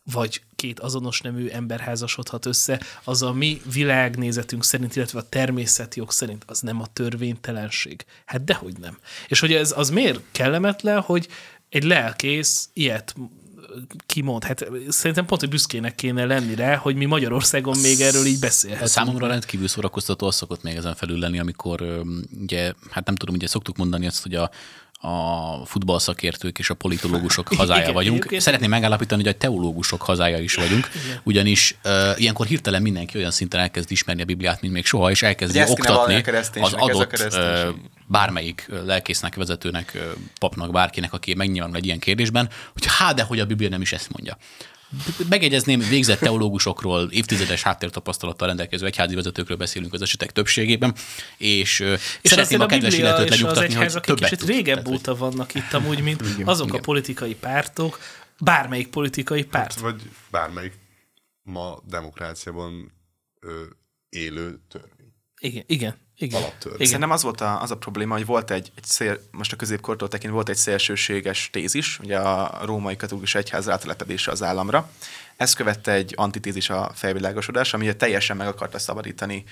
[0.04, 6.12] vagy két azonos nemű ember házasodhat össze, az a mi világnézetünk szerint, illetve a természetjog
[6.12, 8.06] szerint, az nem a törvénytelenség.
[8.26, 8.98] Hát dehogy nem.
[9.28, 11.28] És hogy ez az miért kellemetlen, hogy
[11.70, 13.16] egy lelkész ilyet
[14.06, 14.44] kimond.
[14.44, 18.90] Hát szerintem pont, hogy büszkének kéne lenni rá, hogy mi Magyarországon még erről így beszélhetünk.
[18.90, 22.04] Számomra rendkívül szórakoztató az szokott még ezen felül lenni, amikor
[22.42, 24.50] ugye, hát nem tudom, ugye szoktuk mondani azt, hogy a,
[25.02, 28.18] a futballszakértők és a politológusok hazája Igen, vagyunk.
[28.18, 30.90] egyébként- Szeretném megállapítani, hogy a teológusok hazája is vagyunk,
[31.24, 35.24] ugyanis uh, ilyenkor hirtelen mindenki olyan szinten elkezd ismerni a Bibliát, mint még soha, és
[35.24, 37.76] elkezdi oktatni a az adott uh,
[38.08, 39.98] bármelyik lelkésznek, vezetőnek,
[40.40, 43.92] papnak, bárkinek, aki megnyilvánul egy ilyen kérdésben, hogy hát, de hogy a Biblia nem is
[43.94, 44.38] ezt mondja.
[45.30, 50.96] Megegyezném, végzett teológusokról, évtizedes háttértapasztalattal rendelkező egyházi vezetőkről beszélünk az esetek többségében,
[51.38, 51.80] és,
[52.22, 54.48] és szeretném a aztán kedves illetőt lenyugtatni, hogy többet kicsit tud.
[54.48, 56.82] régebb Tehát, hogy- óta vannak itt amúgy, mint azok a igen.
[56.82, 58.00] politikai pártok,
[58.40, 59.80] bármelyik politikai párt.
[59.80, 60.02] vagy
[60.32, 60.74] bármelyik
[61.44, 62.92] ma demokráciában
[63.40, 63.64] ö,
[64.10, 65.14] élő törvény.
[65.42, 66.42] Igen, igen, igen.
[66.42, 66.76] Alaptörvény.
[66.76, 66.86] igen.
[66.88, 70.08] Szerintem az volt a, az a probléma, hogy volt egy, egy szél, most a középkortól
[70.08, 74.90] tekintve volt egy szélsőséges tézis, ugye a római katolikus egyház rátelepedése az államra.
[75.38, 79.44] Ezt követte egy antitézis a felvilágosodás, ami ugye teljesen meg akarta szabadítani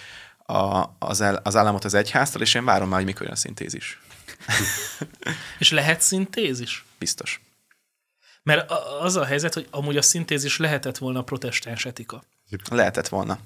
[0.45, 3.35] a, az, el, az államot az egyháztól, és én várom már, hogy mikor jön a
[3.35, 3.99] szintézis.
[5.59, 6.85] És lehet szintézis?
[6.99, 7.41] Biztos.
[8.43, 12.23] Mert az a helyzet, hogy amúgy a szintézis lehetett volna a protestáns etika.
[12.69, 13.39] Lehetett volna.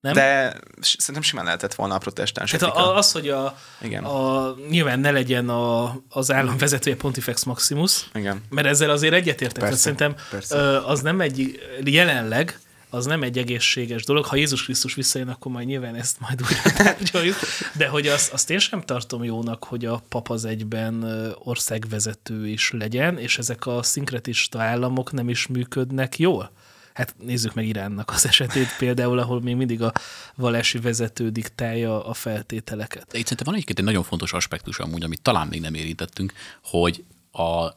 [0.00, 0.12] Nem?
[0.12, 2.92] De szerintem simán lehetett volna a protestáns Tehát etika.
[2.92, 4.04] a, az, hogy a, Igen.
[4.04, 8.42] a, nyilván ne legyen a, az állam vezetője Pontifex Maximus, Igen.
[8.50, 9.62] mert ezzel azért egyetértek.
[9.62, 10.86] Persze, szerintem persze.
[10.86, 12.58] az nem egy, jelenleg
[12.90, 14.24] az nem egy egészséges dolog.
[14.24, 17.36] Ha Jézus Krisztus visszajön, akkor majd nyilván ezt majd úgy tárgyaljuk.
[17.76, 21.04] De hogy azt, azt én sem tartom jónak, hogy a pap az egyben
[21.38, 26.50] országvezető is legyen, és ezek a szinkretista államok nem is működnek jól.
[26.98, 29.92] Hát nézzük meg Iránnak az esetét például, ahol még mindig a
[30.34, 33.06] valási vezető diktálja a feltételeket.
[33.10, 36.32] De itt szerintem van egyébként egy nagyon fontos aspektus amúgy, amit talán még nem érintettünk,
[36.62, 37.68] hogy a,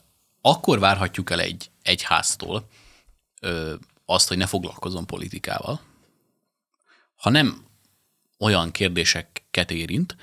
[0.41, 2.67] akkor várhatjuk el egy egyháztól
[3.41, 3.73] ö,
[4.05, 5.81] azt, hogy ne foglalkozzon politikával,
[7.15, 7.65] ha nem
[8.39, 10.15] olyan kérdéseket érint,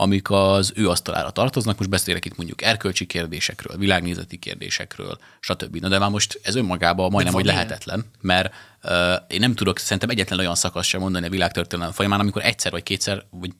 [0.00, 1.78] amik az ő asztalára tartoznak.
[1.78, 5.76] Most beszélek itt mondjuk erkölcsi kérdésekről, világnézeti kérdésekről, stb.
[5.76, 8.92] Na de már most ez önmagában majdnem, hogy lehetetlen, mert uh,
[9.28, 12.82] én nem tudok szerintem egyetlen olyan szakasz sem mondani a világtörténelem folyamán, amikor egyszer vagy
[12.82, 13.50] kétszer, vagy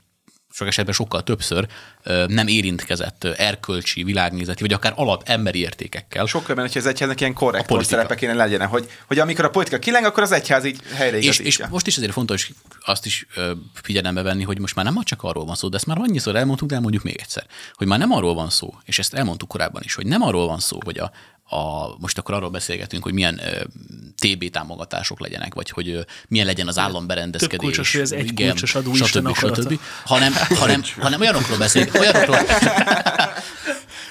[0.52, 1.66] sok esetben sokkal többször
[2.26, 6.26] nem érintkezett erkölcsi, világnézeti, vagy akár alap emberi értékekkel.
[6.26, 9.78] Sokkal benne, hogy az egyháznak ilyen korrektor szerepe kéne legyen, hogy, hogy amikor a politika
[9.78, 12.50] kileng, akkor az egyház így helyre és, és most is azért fontos
[12.84, 13.26] azt is
[13.82, 16.68] figyelembe venni, hogy most már nem csak arról van szó, de ezt már annyiszor elmondtuk,
[16.68, 19.94] de elmondjuk még egyszer, hogy már nem arról van szó, és ezt elmondtuk korábban is,
[19.94, 21.10] hogy nem arról van szó, hogy a,
[21.50, 23.64] a, most akkor arról beszélgetünk, hogy milyen ö,
[24.18, 27.58] TB támogatások legyenek, vagy hogy ö, milyen legyen az államberendezkedés.
[27.58, 29.36] Több kulcsos, hogy az egy igen, kulcsos adó stb.
[29.36, 29.80] stb.
[30.04, 32.36] Hanem, hanem, hanem olyanokról beszélünk, olyanokról,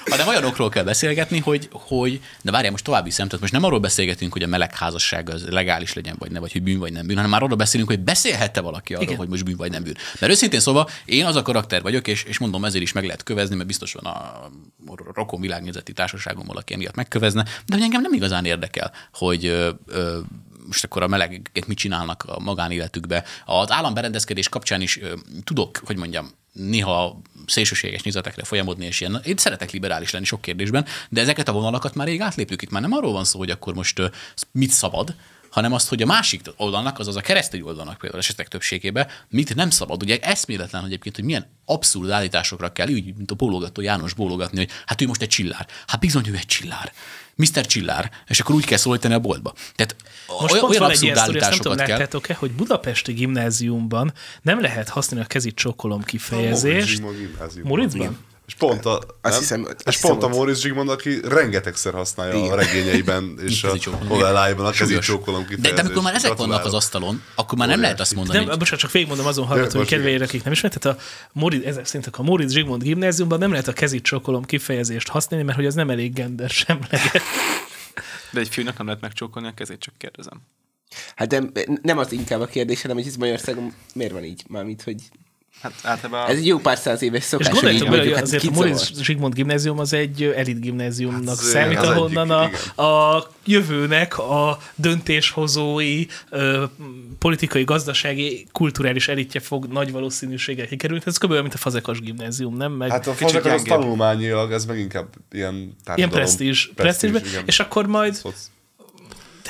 [0.04, 3.80] hanem olyanokról kell beszélgetni, hogy, hogy de várjál, most további szem, tehát most nem arról
[3.80, 7.16] beszélgetünk, hogy a melegházasság az legális legyen, vagy ne, vagy hogy bűn vagy nem bűn,
[7.16, 9.16] hanem már arról beszélünk, hogy beszélhette valaki arról, Igen.
[9.16, 9.96] hogy most bűn vagy nem bűn.
[10.18, 13.22] Mert őszintén szóval én az a karakter vagyok, és, és mondom, ezért is meg lehet
[13.22, 14.50] kövezni, mert biztos van a
[15.14, 20.18] rokon világnézeti társaságon valaki emiatt megkövezne, de hogy engem nem igazán érdekel, hogy ö, ö,
[20.66, 23.24] most akkor a melegek mit csinálnak a magánéletükbe.
[23.44, 25.00] Az államberendezkedés kapcsán is
[25.44, 30.86] tudok, hogy mondjam, néha szélsőséges nézetekre folyamodni, és ilyen, én szeretek liberális lenni sok kérdésben,
[31.08, 32.62] de ezeket a vonalakat már rég átlépjük.
[32.62, 34.10] Itt már nem arról van szó, hogy akkor most
[34.52, 35.14] mit szabad,
[35.50, 39.70] hanem azt, hogy a másik oldalnak, azaz a keresztény oldalnak például esetek többségében mit nem
[39.70, 40.02] szabad.
[40.02, 44.58] Ugye eszméletlen hogy egyébként, hogy milyen abszurd állításokra kell, úgy, mint a bólogató János bólogatni,
[44.58, 45.66] hogy hát ő most egy csillár.
[45.86, 46.92] Hát bizony, ő egy csillár.
[47.40, 47.66] Mr.
[47.66, 49.52] Csillár, és akkor úgy kell szólítani a boltba.
[49.74, 49.96] Tehát
[50.40, 51.88] Most olyan, olyan abszurd állításokat kell.
[51.88, 57.02] láttátok-e, hogy Budapesti gimnáziumban nem lehet használni a kezit csókolom kifejezést.
[57.62, 58.18] Moritzban?
[58.50, 62.50] És pont a, azt hiszem, és azt pont a Móricz Zsigmond, aki rengetegszer használja Igen.
[62.52, 63.74] a regényeiben és a
[64.08, 65.74] novelláiban a kezét csókolom kifejezést.
[65.74, 68.44] De, de amikor már ezek vannak az asztalon, akkor már nem lehet azt mondani.
[68.44, 70.78] Nem, bocsánat, csak végigmondom azon hallgatói kedvéért, akik nem ismerik.
[70.78, 75.08] Tehát a Móricz, ezek szerint a Móricz Zsigmond gimnáziumban nem lehet a kezét csókolom kifejezést
[75.08, 77.22] használni, mert hogy az nem elég gender semleges.
[78.30, 80.40] De egy fiúnak nem lehet megcsókolni a kezét, csak kérdezem.
[81.14, 81.42] Hát de
[81.82, 84.44] nem az inkább a kérdés, hanem hogy ez Magyarországon miért van így?
[84.48, 84.96] Mármint, hogy
[85.62, 86.30] Hát általában...
[86.30, 87.46] Ez egy jó pár száz éves szokás.
[87.46, 91.36] És gondoljátok bele, hogy hát azért a Moritz Zsigmond gimnázium az egy elit gimnáziumnak hát
[91.36, 96.64] számít, ahonnan egyik, a, a jövőnek a döntéshozói, ö,
[97.18, 101.02] politikai, gazdasági, kulturális elitje fog nagy valószínűséggel kikerülni.
[101.06, 101.32] Ez kb.
[101.32, 102.72] mint a Fazekas gimnázium, nem?
[102.72, 107.12] Meg hát a Fazekas az tanulmányilag, ez meg inkább ilyen Ilyen presztízs, presztízs,
[107.44, 108.20] és akkor majd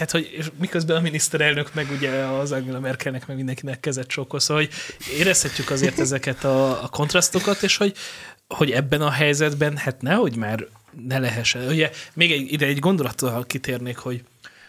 [0.01, 4.63] tehát, hogy miközben a miniszterelnök meg ugye az Angela Merkelnek meg mindenkinek kezet csókol, szóval,
[4.63, 4.73] hogy
[5.19, 7.97] érezhetjük azért ezeket a, a kontrasztokat, és hogy,
[8.49, 10.67] hogy ebben a helyzetben, hát nehogy már
[11.07, 11.69] ne lehessen.
[11.69, 14.25] Ugye még egy, ide egy gondolattal kitérnék, hogy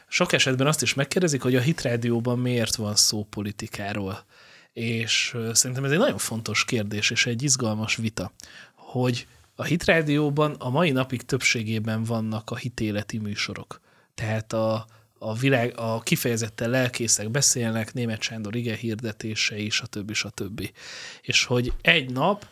[0.07, 4.25] sok esetben azt is megkérdezik, hogy a hitrádióban miért van szó politikáról.
[4.73, 8.31] És szerintem ez egy nagyon fontos kérdés, és egy izgalmas vita,
[8.75, 13.81] hogy a hitrádióban a mai napig többségében vannak a hitéleti műsorok.
[14.13, 14.85] Tehát a,
[15.23, 20.13] a világ, a kifejezetten lelkészek beszélnek, német Sándor ige hirdetései, stb.
[20.13, 20.69] stb.
[21.21, 22.47] És hogy egy nap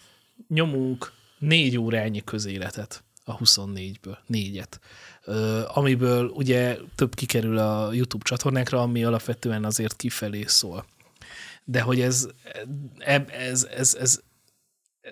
[0.48, 4.80] nyomunk négy órányi közéletet a 24-ből, négyet.
[5.68, 10.86] amiből ugye több kikerül a YouTube csatornákra, ami alapvetően azért kifelé szól.
[11.64, 12.28] De hogy ez,
[12.98, 14.20] ez, ez, ez, ez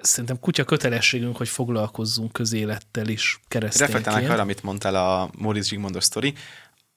[0.01, 3.95] szerintem kutya kötelességünk, hogy foglalkozzunk közélettel is keresztényként.
[3.95, 6.33] Reflektálnak arra, amit mondtál a Moritz Zsigmondos sztori,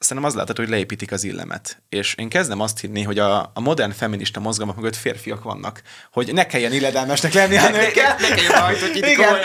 [0.00, 1.82] szerintem az látható, hogy leépítik az illemet.
[1.88, 5.82] És én kezdem azt hinni, hogy a, a modern feminista mozgalmak mögött férfiak vannak.
[6.12, 8.16] Hogy ne kelljen illedelmesnek lenni a nőkkel.
[8.18, 9.36] Ne, ne kelljen hogy Igen,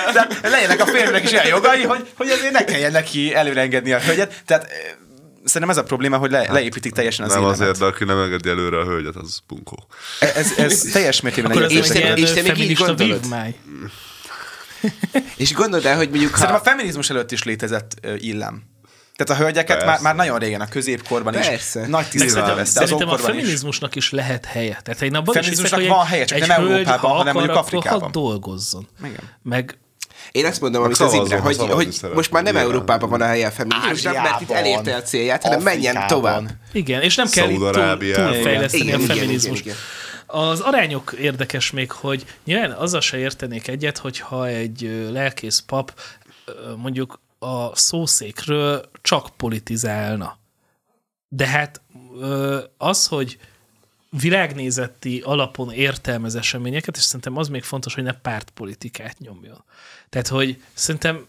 [0.41, 3.99] de legyenek a férfiak is olyan jogai, hogy, hogy azért ne kelljen neki előrengedni a
[3.99, 4.43] hölgyet.
[4.45, 4.67] Tehát
[5.43, 8.19] szerintem ez a probléma, hogy le, hát, leépítik teljesen az Nem azért, de aki nem
[8.19, 9.87] engedi előre a hölgyet, az bunkó.
[10.19, 13.25] Ez, ez teljes mértékben egy és, te, és te még így gondolod.
[15.37, 16.31] és gondold el, hogy mondjuk...
[16.31, 16.61] Szerintem ha...
[16.61, 18.73] a feminizmus előtt is létezett illem.
[19.15, 21.81] Tehát a hölgyeket már, már nagyon régen, a középkorban Persze.
[21.81, 22.79] is nagy tiszteletre veszte.
[22.79, 24.05] Szerintem a feminizmusnak is.
[24.05, 24.79] is lehet helye.
[24.83, 28.11] Tehát én abban is hiszek, hogy van helye, csak nem Európában, hanem mondjuk Afrikában.
[28.11, 28.87] dolgozzon.
[29.03, 29.19] Igen.
[29.43, 29.77] Meg
[30.31, 33.47] én azt mondom, amit az Imre, hogy, hogy most már nem Európában van a helye
[33.47, 36.49] a feminizmusnak, mert itt elérte a célját, hanem menjen tovább.
[36.71, 39.75] Igen, és nem kell túl, túlfejleszteni a feminizmust.
[40.25, 45.93] Az arányok érdekes még, hogy nyilván azzal se értenék egyet, hogyha egy lelkész pap
[46.77, 50.37] mondjuk a szószékről csak politizálna.
[51.27, 51.81] De hát
[52.77, 53.39] az, hogy
[54.09, 59.63] világnézeti alapon értelmez eseményeket, és szerintem az még fontos, hogy ne pártpolitikát nyomjon.
[60.09, 61.27] Tehát, hogy szerintem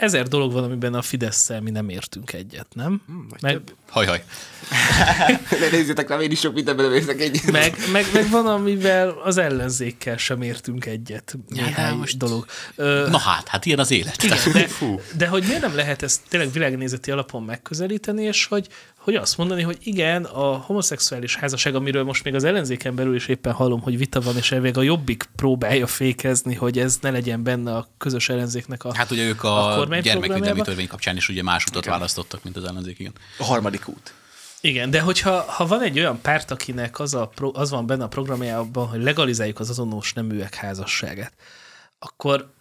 [0.00, 3.02] ezer dolog van, amiben a fidesz mi nem értünk egyet, nem?
[3.06, 3.60] Hmm, meg.
[3.88, 4.22] Hajhaj.
[5.60, 7.50] Ne nézzétek rám, én is sok mindenben nem érzek egyet.
[7.50, 11.36] meg, meg, meg van, amivel az ellenzékkel sem értünk egyet.
[11.48, 12.46] Ja, Néhány de most- dolog.
[12.74, 14.22] Ö, Na hát, hát ilyen az élet.
[14.22, 14.68] Igen, de,
[15.16, 18.66] de hogy miért nem lehet ezt tényleg világnézeti alapon megközelíteni, és hogy,
[19.00, 23.26] hogy azt mondani, hogy igen, a homoszexuális házasság, amiről most még az ellenzéken belül is
[23.26, 27.42] éppen hallom, hogy vita van, és elvég a jobbik próbálja fékezni, hogy ez ne legyen
[27.42, 31.42] benne a közös ellenzéknek a Hát ugye ők a a, gyermekvédelmi törvény kapcsán is ugye
[31.42, 33.12] más utat választottak, mint az ellenzék, igen.
[33.38, 34.14] A harmadik út.
[34.60, 38.08] Igen, de hogyha ha van egy olyan párt, akinek az, a, az van benne a
[38.08, 41.32] programjában, hogy legalizáljuk az azonos neműek házasságát,
[41.98, 42.52] akkor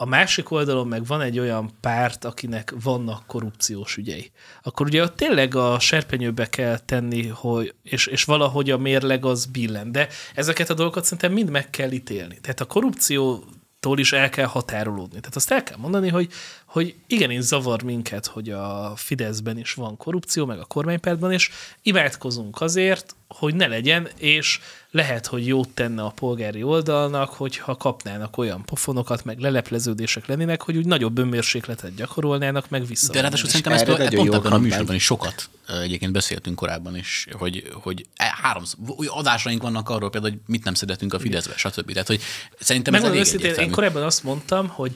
[0.00, 4.30] a másik oldalon meg van egy olyan párt, akinek vannak korrupciós ügyei.
[4.62, 9.44] Akkor ugye ott tényleg a serpenyőbe kell tenni, hogy, és, és valahogy a mérleg az
[9.44, 9.92] billen.
[9.92, 12.38] De ezeket a dolgokat szerintem mind meg kell ítélni.
[12.40, 15.20] Tehát a korrupciótól is el kell határolódni.
[15.20, 16.32] Tehát azt el kell mondani, hogy,
[16.68, 21.50] hogy igenis zavar minket, hogy a Fideszben is van korrupció, meg a kormánypártban, és
[21.82, 28.36] imádkozunk azért, hogy ne legyen, és lehet, hogy jót tenne a polgári oldalnak, hogyha kapnának
[28.38, 33.12] olyan pofonokat, meg lelepleződések lennének, hogy úgy nagyobb önmérsékletet gyakorolnának, meg vissza.
[33.12, 34.60] De ráadásul szerintem ezt pont jó ebben a kampány.
[34.60, 35.48] műsorban is sokat
[35.82, 40.64] egyébként beszéltünk korábban is, hogy, hogy e- három új adásaink vannak arról például, hogy mit
[40.64, 41.92] nem szeretünk a Fideszbe, stb.
[41.92, 42.20] Tehát, hogy
[42.58, 44.94] szerintem ez Megmondom elég őszintén, én korábban azt mondtam, hogy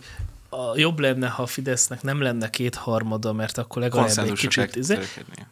[0.52, 4.76] a jobb lenne, ha a Fidesznek nem lenne kétharmada, mert akkor legalább egy kicsit...
[4.76, 4.98] izé-.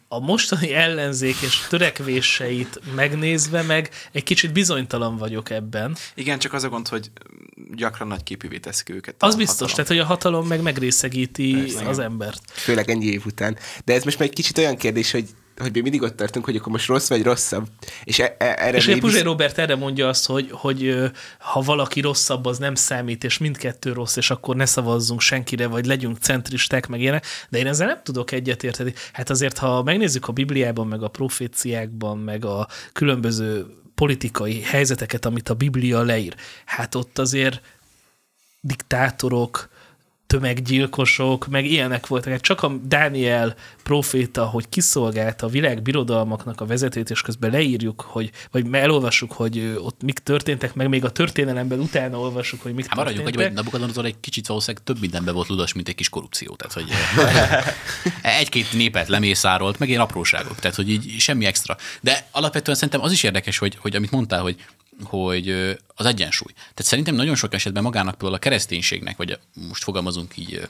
[0.09, 5.97] A mostani ellenzék és törekvéseit megnézve meg egy kicsit bizonytalan vagyok ebben.
[6.15, 7.11] Igen, csak az a gond, hogy
[7.75, 9.15] gyakran nagy képűvé teszik őket.
[9.19, 9.75] Az biztos, hatalom.
[9.75, 12.11] tehát hogy a hatalom meg megrészegíti Persze, az igen.
[12.11, 12.41] embert.
[12.51, 13.59] Főleg ennyi év után.
[13.85, 15.29] De ez most már egy kicsit olyan kérdés, hogy
[15.61, 17.67] hogy mi mindig ott tartunk, hogy akkor most rossz vagy rosszabb.
[18.05, 22.01] És e- e- erre És Puzsé visz- Robert erre mondja azt, hogy, hogy ha valaki
[22.01, 26.87] rosszabb, az nem számít, és mindkettő rossz, és akkor ne szavazzunk senkire, vagy legyünk centristák,
[26.87, 27.27] meg ilyenek.
[27.49, 28.95] De én ezzel nem tudok egyetérteni.
[29.13, 35.49] Hát azért, ha megnézzük a Bibliában, meg a proféciákban, meg a különböző politikai helyzeteket, amit
[35.49, 37.61] a Biblia leír, hát ott azért
[38.61, 39.69] diktátorok,
[40.31, 42.33] tömeggyilkosok, meg ilyenek voltak.
[42.33, 48.01] Hát csak a Dániel proféta, hogy kiszolgálta a világ birodalmaknak a vezetőt, és közben leírjuk,
[48.01, 52.87] hogy, vagy elolvassuk, hogy ott mik történtek, meg még a történelemben utána olvassuk, hogy mik
[52.87, 53.65] Hát maradjunk, hogy történtek.
[53.65, 56.57] Nabukadonozor egy kicsit valószínűleg több mindenben volt ludas, mint egy kis korrupció.
[56.57, 56.89] Tehát, hogy
[58.41, 61.77] egy-két népet lemészárolt, meg ilyen apróságok, tehát, hogy így semmi extra.
[62.01, 64.57] De alapvetően szerintem az is érdekes, hogy, hogy amit mondtál, hogy
[65.03, 65.51] hogy
[65.95, 66.53] az egyensúly.
[66.53, 70.69] Tehát szerintem nagyon sok esetben magának például a kereszténységnek, vagy most fogalmazunk így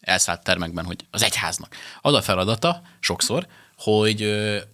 [0.00, 4.22] elszállt termekben, hogy az egyháznak az a feladata sokszor, hogy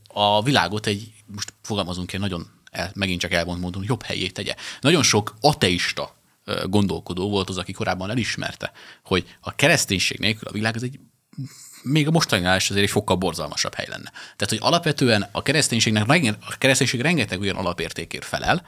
[0.08, 4.54] a világot egy, most fogalmazunk egy nagyon el, megint csak elvont módon jobb helyé tegye.
[4.80, 6.14] Nagyon sok ateista
[6.64, 8.72] gondolkodó volt az, aki korábban elismerte,
[9.04, 10.98] hogy a kereszténység nélkül a világ az egy
[11.82, 14.10] még a mostaninál is azért egy fokkal borzalmasabb hely lenne.
[14.10, 18.66] Tehát, hogy alapvetően a kereszténységnek a kereszténység rengeteg olyan alapértékért felel,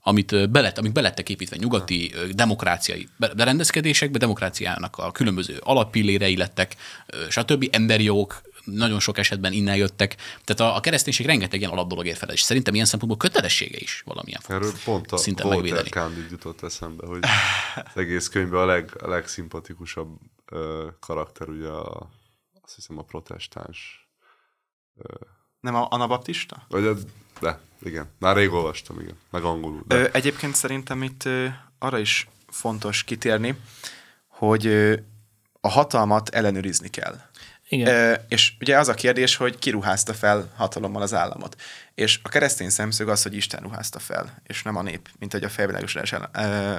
[0.00, 6.36] amit ö, belet, amik belettek építve nyugati ö, demokráciai be- berendezkedésekbe, demokráciának a különböző alappillérei
[6.36, 7.68] lettek, ö, stb.
[7.70, 10.16] emberi jogok nagyon sok esetben innen jöttek.
[10.44, 14.40] Tehát a, a kereszténység rengeteg ilyen alapdologért felel, és szerintem ilyen szempontból kötelessége is valamilyen
[14.48, 16.26] Erről pont a szinten Voltaire megvédeni.
[16.30, 17.18] Jutott eszembe, hogy
[17.74, 22.10] az egész könyvben a, leg, a legszimpatikusabb ö, karakter ugye a,
[22.62, 24.08] azt hiszem a protestáns,
[25.60, 26.66] Nem a anabaptista?
[26.68, 26.94] vagy a,
[27.40, 29.84] de, igen, már rég olvastam, igen, meg angolul.
[29.86, 29.96] De.
[29.96, 31.46] Ö, egyébként szerintem itt ö,
[31.78, 33.56] arra is fontos kitérni,
[34.28, 34.96] hogy ö,
[35.60, 37.20] a hatalmat ellenőrizni kell.
[37.68, 37.94] Igen.
[37.94, 41.56] Ö, és ugye az a kérdés, hogy ki ruházta fel hatalommal az államot.
[41.94, 45.44] És a keresztény szemszög az, hogy Isten ruházta fel, és nem a nép, mint hogy
[45.44, 46.14] a felvilágosodás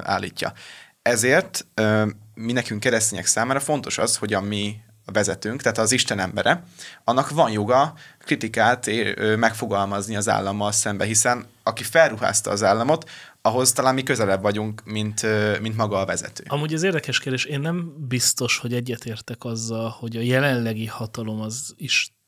[0.03, 0.53] állítja.
[1.01, 4.75] Ezért ö, mi nekünk keresztények számára fontos az, hogy a mi
[5.08, 6.63] a vezetőnk, tehát az Isten embere,
[7.04, 8.89] annak van joga kritikát
[9.38, 13.10] megfogalmazni az állammal szembe, hiszen aki felruházta az államot,
[13.41, 15.26] ahhoz talán mi közelebb vagyunk, mint,
[15.62, 16.43] mint maga a vezető.
[16.48, 21.74] Amúgy az érdekes kérdés, én nem biztos, hogy egyetértek azzal, hogy a jelenlegi hatalom az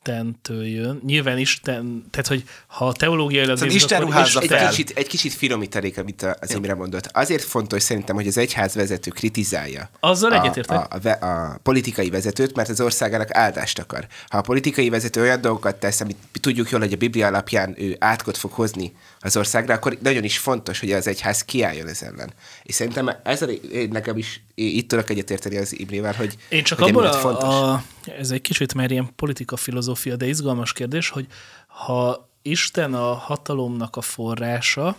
[0.04, 1.00] Istentől jön.
[1.06, 5.98] Nyilván Isten, tehát hogy ha teológiailag Szóval nézzük, Isten ruházza egy, kicsit, egy kicsit finomítanék,
[5.98, 7.06] amit az Imre mondott.
[7.12, 12.54] Azért fontos szerintem, hogy az egyház vezető kritizálja Azzal a, a, a, a politikai vezetőt,
[12.54, 14.06] mert az országának áldást akar.
[14.28, 17.96] Ha a politikai vezető olyan dolgokat tesz, amit tudjuk jól, hogy a Biblia alapján ő
[17.98, 22.32] átkot fog hozni az országra, akkor nagyon is fontos, hogy az egyház kiálljon ez ellen.
[22.62, 26.78] És szerintem ez a, én nekem is itt tudok egyetérteni az Imrével, hogy Én csak
[26.78, 27.84] hogy abból a, a,
[28.18, 31.26] ez egy kicsit már ilyen politika filozófia, de izgalmas kérdés, hogy
[31.66, 34.96] ha Isten a hatalomnak a forrása,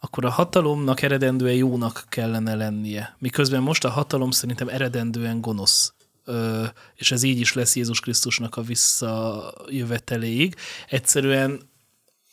[0.00, 3.16] akkor a hatalomnak eredendően jónak kellene lennie.
[3.18, 5.92] Miközben most a hatalom szerintem eredendően gonosz.
[6.24, 10.54] Ö, és ez így is lesz Jézus Krisztusnak a visszajöveteléig.
[10.88, 11.60] Egyszerűen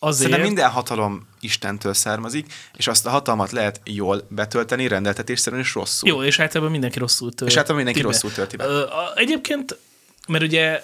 [0.03, 0.21] azért...
[0.21, 6.09] Szerintem minden hatalom Istentől származik, és azt a hatalmat lehet jól betölteni, rendeltetésszerűen és rosszul.
[6.09, 8.07] Jó, és általában mindenki rosszul tölti És általában mindenki be.
[8.07, 8.65] rosszul tölti be.
[9.15, 9.77] Egyébként,
[10.27, 10.83] mert ugye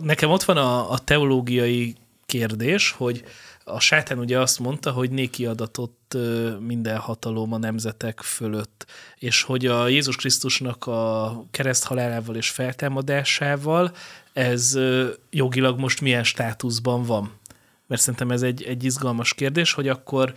[0.00, 1.94] nekem ott van a, a teológiai
[2.26, 3.24] kérdés, hogy
[3.64, 6.16] a sátán ugye azt mondta, hogy néki adatott
[6.60, 8.86] minden hatalom a nemzetek fölött,
[9.18, 13.92] és hogy a Jézus Krisztusnak a kereszthalálával és feltámadásával
[14.32, 14.78] ez
[15.30, 17.32] jogilag most milyen státuszban van.
[17.86, 20.32] Mert szerintem ez egy, egy izgalmas kérdés, hogy akkor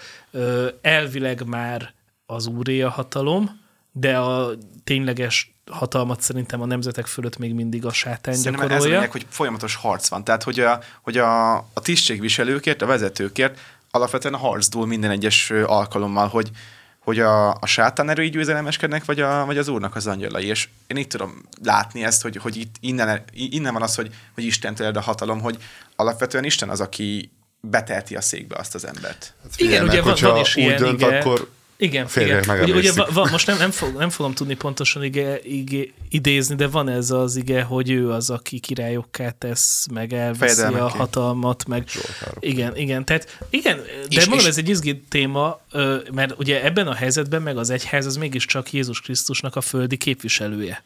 [0.82, 1.94] elvileg már
[2.26, 4.52] az úré a hatalom, de a
[4.84, 8.94] tényleges hatalmat szerintem a nemzetek fölött még mindig a sátán Szerintem ez gyakorolja.
[8.94, 10.24] lényeg, hogy folyamatos harc van.
[10.24, 13.60] Tehát, hogy a, hogy a, a tisztségviselőkért, a vezetőkért
[13.92, 16.52] alapvetően a harc dúl minden egyes alkalommal, hogy,
[17.00, 20.46] hogy a, a sátán erői győzelemeskednek, vagy, a, vagy az úrnak az angyalai.
[20.46, 24.44] És én itt tudom látni ezt, hogy, hogy itt innen, innen van az, hogy, hogy
[24.44, 25.58] Istentől ered a hatalom, hogy
[25.96, 27.32] alapvetően Isten az, aki
[27.62, 29.34] betelti a székbe azt az embert.
[29.44, 31.20] Hát Igen, ugye van, van is úgy ilyen, dönt, igen.
[31.22, 31.50] akkor
[31.80, 32.60] Igen, férjek igen.
[32.64, 36.68] Ugye, ugye van, most nem, nem, fog, nem fogom tudni pontosan ige, ige, idézni, de
[36.68, 40.98] van ez az ige, hogy ő az, aki királyokká tesz, meg elviszi a Fejedelmekké.
[40.98, 42.46] hatalmat, meg Zsoltárok.
[42.46, 45.60] igen, igen, tehát igen, de És- mondom, és- ez egy izgi téma,
[46.12, 50.84] mert ugye ebben a helyzetben meg az egyház az mégiscsak Jézus Krisztusnak a földi képviselője.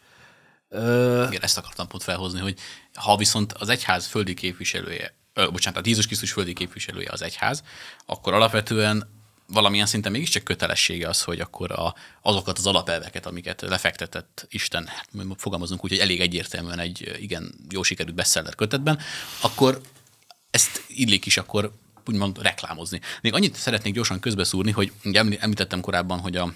[0.68, 2.54] Ö, Igen, ezt akartam pont felhozni, hogy
[2.94, 7.62] ha viszont az egyház földi képviselője, ö, bocsánat, tehát Jézus Krisztus földi képviselője az egyház,
[8.06, 14.46] akkor alapvetően valamilyen szinten mégiscsak kötelessége az, hogy akkor a, azokat az alapelveket, amiket lefektetett
[14.50, 18.98] Isten, hát fogalmazunk úgy, hogy elég egyértelműen egy igen jó sikerült bestseller kötetben,
[19.40, 19.80] akkor
[20.50, 21.72] ezt illik is akkor
[22.06, 23.00] úgymond reklámozni.
[23.22, 26.52] Még annyit szeretnék gyorsan közbeszúrni, hogy ugye emlí- említettem korábban, hogy a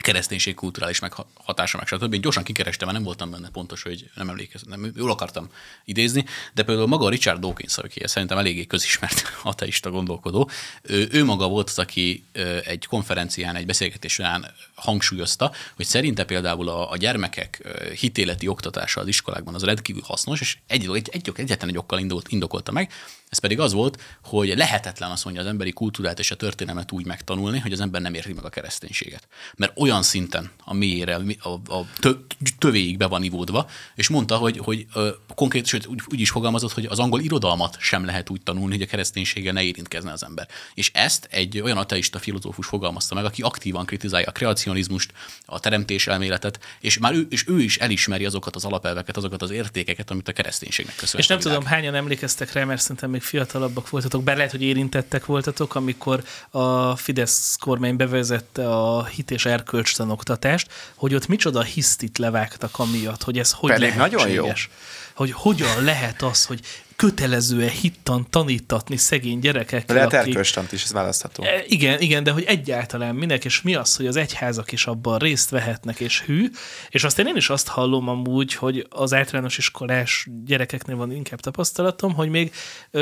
[0.00, 2.14] kereszténység kulturális meghatása, meg stb.
[2.14, 5.48] Én gyorsan kikerestem, mert nem voltam benne pontos, hogy nem emlékezem, nem, jól akartam
[5.84, 6.24] idézni,
[6.54, 10.50] de például maga Richard Dawkins, aki szerintem eléggé közismert ateista gondolkodó,
[10.82, 12.24] ő, ő maga volt az, aki
[12.64, 17.68] egy konferencián, egy beszélgetés során hangsúlyozta, hogy szerinte például a, a gyermekek
[18.00, 22.72] hitéleti oktatása az iskolákban az rendkívül hasznos, és egy, egy, egy, egyetlen egy okkal indokolta
[22.72, 22.92] meg,
[23.34, 27.06] ez pedig az volt, hogy lehetetlen azt mondja az emberi kultúrát és a történelmet úgy
[27.06, 29.28] megtanulni, hogy az ember nem érti meg a kereszténységet.
[29.56, 32.12] Mert olyan szinten a mélyére, a, a tö,
[32.58, 36.72] tövéig be van ivódva, és mondta, hogy, hogy ö, konkrét, sőt úgy, úgy is fogalmazott,
[36.72, 40.48] hogy az angol irodalmat sem lehet úgy tanulni, hogy a kereszténységgel ne érintkezne az ember.
[40.74, 45.12] És ezt egy olyan ateista filozófus fogalmazta meg, aki aktívan kritizálja a kreacionizmust,
[45.46, 49.50] a teremtés elméletet, és már ő, és ő is elismeri azokat az alapelveket, azokat az
[49.50, 51.20] értékeket, amit a kereszténységnek köszönhet.
[51.20, 55.26] És nem tudom, hányan emlékeztek rá, mert szerintem még fiatalabbak voltatok, bár lehet, hogy érintettek
[55.26, 62.78] voltatok, amikor a Fidesz kormány bevezette a hit és erkölcstanoktatást, hogy ott micsoda hisztit levágtak
[62.78, 64.70] amiatt, hogy ez hogy Pedig nagyon lehetséges.
[65.14, 66.60] Hogy hogyan lehet az, hogy
[66.96, 71.44] kötelezően hittan tanítatni szegény gyerekekkel, Lehet akik- erkölcstant is, ez választható.
[71.44, 75.18] E, Igen, igen, de hogy egyáltalán minek, és mi az, hogy az egyházak is abban
[75.18, 76.50] részt vehetnek, és hű,
[76.88, 82.14] és aztán én is azt hallom amúgy, hogy az általános iskolás gyerekeknél van inkább tapasztalatom,
[82.14, 82.52] hogy még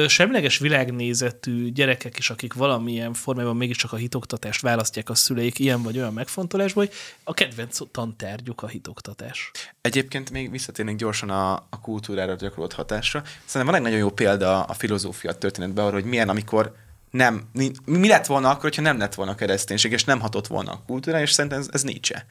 [0.06, 5.96] semleges világnézetű gyerekek is, akik valamilyen formában mégiscsak a hitoktatást választják a szüleik ilyen vagy
[5.98, 9.50] olyan megfontolásból, hogy a kedvenc tantárgyuk a hitoktatás.
[9.80, 13.22] Egyébként még visszatérnék gyorsan a, a kultúrára gyakorolt hatásra.
[13.44, 16.74] Szerintem van egy nagyon jó példa a filozófia történetben arra, hogy milyen, amikor
[17.10, 20.70] nem, mi, mi lett volna akkor, hogyha nem lett volna kereszténység, és nem hatott volna
[20.72, 22.26] a kultúra, és szerintem ez, ez Nietzsche.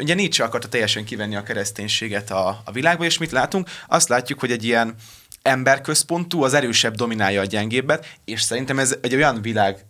[0.00, 3.68] Ugye Nietzsche akarta teljesen kivenni a kereszténységet a, a világba, és mit látunk?
[3.88, 4.94] Azt látjuk, hogy egy ilyen
[5.42, 9.84] emberközpontú, az erősebb dominálja a gyengébbet, és szerintem ez egy olyan világ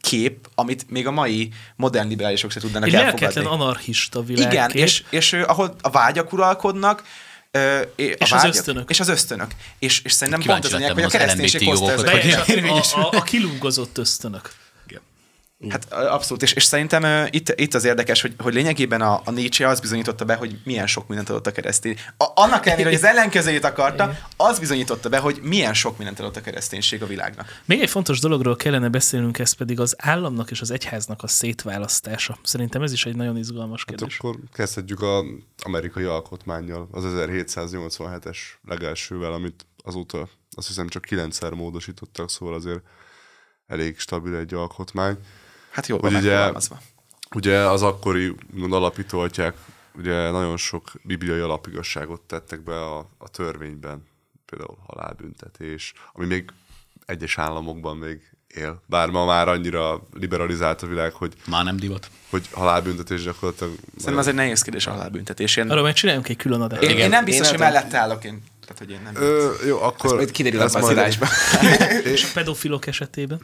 [0.00, 3.24] kép, amit még a mai modern liberálisok se tudnának Egy elfogadni.
[3.24, 4.52] lelketlen anarchista világkép.
[4.52, 7.02] Igen, és, és ahol a vágyak uralkodnak,
[7.56, 8.90] ö, És az vágyak, ösztönök.
[8.90, 9.50] És az ösztönök.
[9.78, 12.92] És, és szerintem Kíváncsi pont ez a lényeg, hogy a az kereszténység hozta ezeket.
[12.92, 14.50] a, a, a kilúgozott ösztönök.
[15.68, 19.20] Hát ö, abszolút, és, és szerintem ö, itt, itt az érdekes, hogy, hogy lényegében a,
[19.24, 21.98] a Nietzsche az bizonyította be, hogy milyen sok mindent adott a keresztény.
[22.16, 26.36] A, annak ellenére, hogy az ellenkezőjét akarta, az bizonyította be, hogy milyen sok mindent adott
[26.36, 27.62] a kereszténység a világnak.
[27.64, 32.38] Még egy fontos dologról kellene beszélnünk, ez pedig az államnak és az egyháznak a szétválasztása.
[32.42, 34.18] Szerintem ez is egy nagyon izgalmas Hát kérdés.
[34.18, 35.24] akkor kezdhetjük az
[35.62, 38.36] amerikai alkotmányjal, az 1787-es
[38.68, 42.80] legelsővel, amit azóta azt hiszem csak kilencszer módosítottak, szóval azért
[43.66, 45.16] elég stabil egy alkotmány.
[45.76, 46.52] Hát jól Hogy van ugye-.
[47.34, 48.34] Ugye az akkori
[48.70, 49.56] alapító atyák
[49.98, 54.06] ugye nagyon sok bibliai alapigasságot tettek be a, a törvényben.
[54.46, 56.50] például halálbüntetés, ami még
[57.06, 58.82] egyes államokban még él.
[58.86, 62.10] Bár ma már annyira liberalizált a világ, hogy, Már nem divat.
[62.30, 63.72] hogy halálbüntetés gyakorlatilag...
[63.88, 65.56] Szerintem az egy nehéz kérdés a halálbüntetés.
[65.56, 66.82] Én, Arról meg csináljunk egy külön adást.
[66.82, 68.42] én, én nem biztos, Én hogy mellette állok én.
[68.60, 69.22] Tehát, hogy én nem.
[69.22, 70.14] Ö, jó, akkor...
[70.14, 71.18] Majd kiderül ez az majd-.
[72.12, 73.40] És a pedofilok esetében.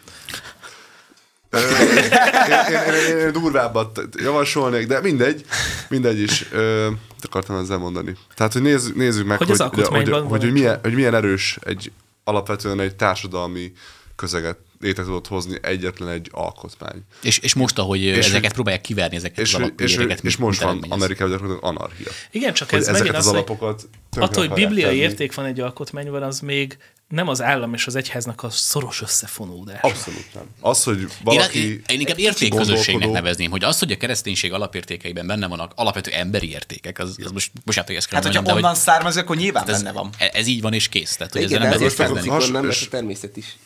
[1.53, 5.45] Én, én, én, én durvábbat javasolnék, de mindegy,
[5.89, 6.47] mindegy is.
[6.53, 8.17] Ö, mit akartam ezzel mondani?
[8.35, 11.59] Tehát, hogy nézzük, nézzük meg, Hogy hogy, hogy, hogy, hogy, hogy, milyen, hogy milyen erős
[11.63, 11.93] egy
[12.25, 13.73] alapvetően egy társadalmi
[14.17, 17.03] közeget létre tudott hozni egyetlen egy alkotmány.
[17.23, 20.63] És, és most, ahogy és ezeket próbálják kiverni, ezeket És, az és, és, és most
[20.63, 20.85] van.
[20.89, 22.11] Amerikában gyakorlatilag anarchia.
[22.31, 24.97] Igen, csak Hogy ez megint az az, hogy alapokat attól, hogy bibliai tenni.
[24.97, 26.77] érték van egy alkotmányban, az még
[27.15, 29.81] nem az állam és az egyháznak a szoros összefonódása.
[29.89, 30.43] Abszolút nem.
[30.61, 31.59] Az, hogy valaki...
[31.59, 36.51] én, én inkább értékközösségnek nevezném, hogy az, hogy a kereszténység alapértékeiben benne vannak alapvető emberi
[36.51, 39.37] értékek, az, az most, bocsánat, hogy ezt kell Hát, hogyha mondanom, de onnan származik, akkor
[39.37, 40.11] nyilván hogy ez, benne van.
[40.33, 41.17] ez így van és kész.
[41.17, 43.57] Tehát, hogy ezzel de nem has- nem, és- mert a természet is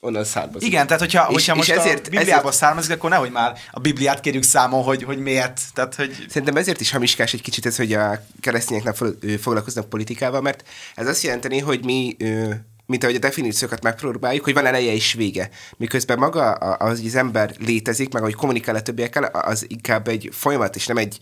[0.00, 0.68] onnan származik.
[0.68, 3.58] Igen, tehát hogyha, És- hogyha és most ezért- a Bibliából ezért- származik, akkor nehogy már
[3.70, 5.60] a Bibliát kérjük számon, hogy, hogy miért.
[5.74, 9.36] Tehát, hogy Szerintem ezért is hamiskás egy kicsit ez, hogy a keresztények nem fo- ö,
[9.36, 12.50] foglalkoznak politikával, mert ez azt jelenteni, hogy mi, ö,
[12.88, 15.50] mint ahogy a definíciókat megpróbáljuk, hogy van eleje és vége.
[15.76, 20.28] Miközben maga az, hogy az ember létezik, meg ahogy kommunikál a többiekkel, az inkább egy
[20.32, 21.18] folyamat, és nem egy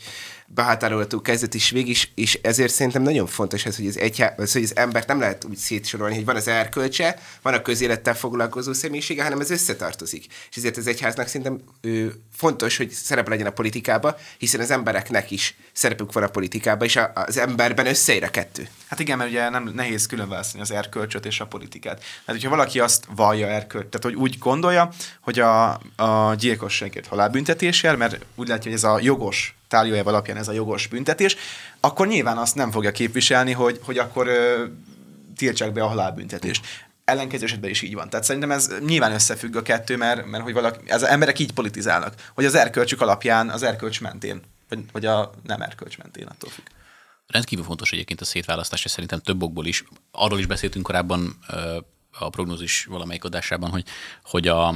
[0.47, 4.53] behatárolható kezdet is vég is, és ezért szerintem nagyon fontos ez, hogy az, egyhá, az,
[4.53, 8.73] hogy az embert nem lehet úgy szétsorolni, hogy van az erkölcse, van a közélettel foglalkozó
[8.73, 10.27] személyisége, hanem ez összetartozik.
[10.51, 15.31] És ezért az egyháznak szerintem ő, fontos, hogy szerep legyen a politikába, hiszen az embereknek
[15.31, 18.69] is szerepük van a politikába, és a, az emberben összeér a kettő.
[18.89, 22.03] Hát igen, mert ugye nem nehéz különválasztani az erkölcsöt és a politikát.
[22.27, 24.91] Hát, hogyha valaki azt vallja erkölcs, tehát hogy úgy gondolja,
[25.21, 30.49] hogy a, a gyilkosságért halálbüntetéssel, mert úgy látja, hogy ez a jogos tárgyalójáv alapján ez
[30.49, 31.37] a jogos büntetés,
[31.81, 34.65] akkor nyilván azt nem fogja képviselni, hogy, hogy akkor ö,
[35.37, 36.67] tiltsák be a halálbüntetést.
[37.05, 38.11] Ellenkező esetben is így van.
[38.11, 41.53] Tehát szerintem ez nyilván összefügg a kettő, mert, mert hogy valaki, ez az emberek így
[41.53, 46.51] politizálnak, hogy az erkölcsük alapján, az erkölcs mentén, vagy, vagy a nem erkölcs mentén, attól
[46.51, 46.65] függ.
[47.27, 49.85] Rendkívül fontos egyébként a szétválasztás, és szerintem több okból is.
[50.11, 51.39] Arról is beszéltünk korábban
[52.19, 53.85] a prognózis valamelyik adásában, hogy,
[54.23, 54.75] hogy a,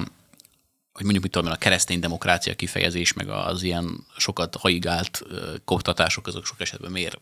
[0.93, 5.23] hogy mondjuk mit tudom én, a keresztény demokrácia kifejezés, meg az ilyen sokat haigált
[5.65, 7.21] koptatások, azok sok esetben miért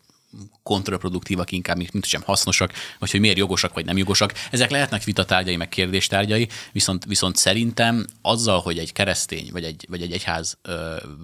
[0.62, 4.32] kontraproduktívak inkább, mint mint sem hasznosak, vagy hogy miért jogosak, vagy nem jogosak.
[4.50, 10.02] Ezek lehetnek vitatárgyai, meg kérdéstárgyai, viszont, viszont szerintem azzal, hogy egy keresztény, vagy egy, vagy
[10.02, 10.58] egy egyház,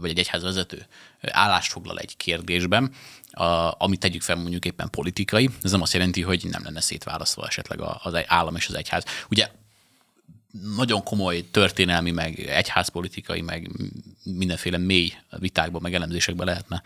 [0.01, 0.87] vagy egy egyház vezető
[1.21, 2.93] állást foglal egy kérdésben,
[3.31, 7.47] a, amit tegyük fel mondjuk éppen politikai, ez nem azt jelenti, hogy nem lenne szétválasztva
[7.47, 9.05] esetleg az állam és az egyház.
[9.31, 9.49] Ugye
[10.77, 13.71] nagyon komoly történelmi, meg egyházpolitikai, meg
[14.23, 16.83] mindenféle mély vitákba, meg elemzésekbe lehetne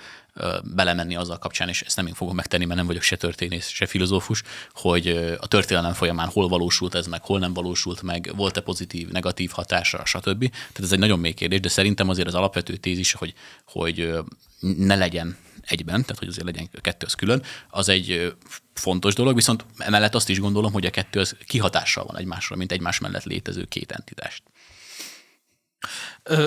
[0.74, 3.86] belemenni azzal kapcsán, és ezt nem én fogom megtenni, mert nem vagyok se történész, se
[3.86, 4.42] filozófus,
[4.72, 5.08] hogy
[5.40, 10.04] a történelem folyamán hol valósult ez meg, hol nem valósult meg, volt-e pozitív, negatív hatása,
[10.04, 10.50] stb.
[10.50, 14.12] Tehát ez egy nagyon mély kérdés, de szerintem azért az alapvető tézis, hogy, hogy
[14.60, 15.36] ne legyen
[15.68, 18.34] egyben, tehát hogy azért legyen a kettő az külön, az egy
[18.74, 22.72] fontos dolog, viszont emellett azt is gondolom, hogy a kettő az kihatással van egymásra, mint
[22.72, 24.42] egymás mellett létező két entitást.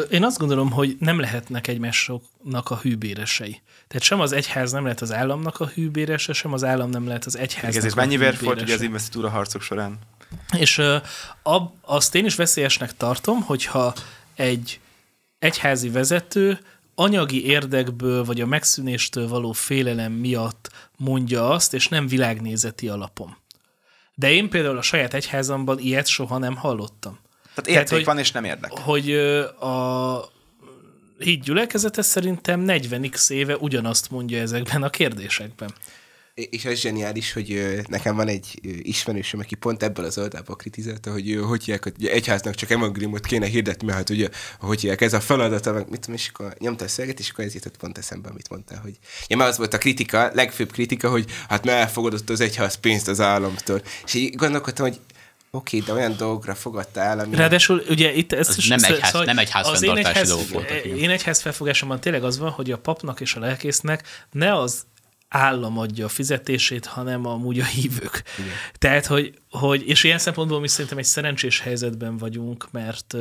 [0.09, 3.61] Én azt gondolom, hogy nem lehetnek egymásoknak a hűbéresei.
[3.87, 7.25] Tehát sem az egyház nem lehet az államnak a hűbérese, sem az állam nem lehet
[7.25, 8.45] az egyháznak Ezért a mennyi vér hűbérese.
[8.45, 9.99] volt ugye az investitúra harcok során?
[10.57, 10.81] És
[11.43, 13.93] ab, azt én is veszélyesnek tartom, hogyha
[14.35, 14.79] egy
[15.39, 16.59] egyházi vezető
[17.01, 23.37] anyagi érdekből vagy a megszűnéstől való félelem miatt mondja azt, és nem világnézeti alapon.
[24.15, 27.19] De én például a saját egyházamban ilyet soha nem hallottam.
[27.53, 28.71] Tehát érték hogy- van és nem érdek.
[28.71, 29.11] Hogy
[29.59, 30.25] a
[31.17, 35.73] híd gyülekezete szerintem 40x éve ugyanazt mondja ezekben a kérdésekben.
[36.49, 41.39] És az zseniális, hogy nekem van egy ismerősöm, aki pont ebből az oldalból kritizálta, hogy
[41.47, 44.29] hogy hívják, hogy egyháznak csak evangéliumot kéne hirdetni, mert hát ugye,
[44.59, 47.45] hogy hívják, ez a feladata, meg mit tudom, és akkor nyomta a szöveget, és akkor
[47.45, 51.09] ez jutott pont eszembe, amit mondtál, hogy ja, mert az volt a kritika, legfőbb kritika,
[51.09, 53.81] hogy hát mert elfogadott az egyház pénzt az államtól.
[54.05, 54.99] És így gondolkodtam, hogy
[55.51, 57.35] oké, de olyan dolgokra fogadta el, ami...
[57.35, 58.67] Ráadásul ugye itt Ez is...
[58.67, 60.85] nem szó- egyház- szóval nem egyház az én egyház- dolgok voltak.
[60.85, 64.85] Én egyház felfogásomban tényleg az van, hogy a papnak és a lelkésznek ne az
[65.31, 68.23] állam adja a fizetését, hanem amúgy a hívők.
[68.37, 68.51] Igen.
[68.77, 73.15] Tehát, hogy hogy, és ilyen szempontból mi szerintem egy szerencsés helyzetben vagyunk, mert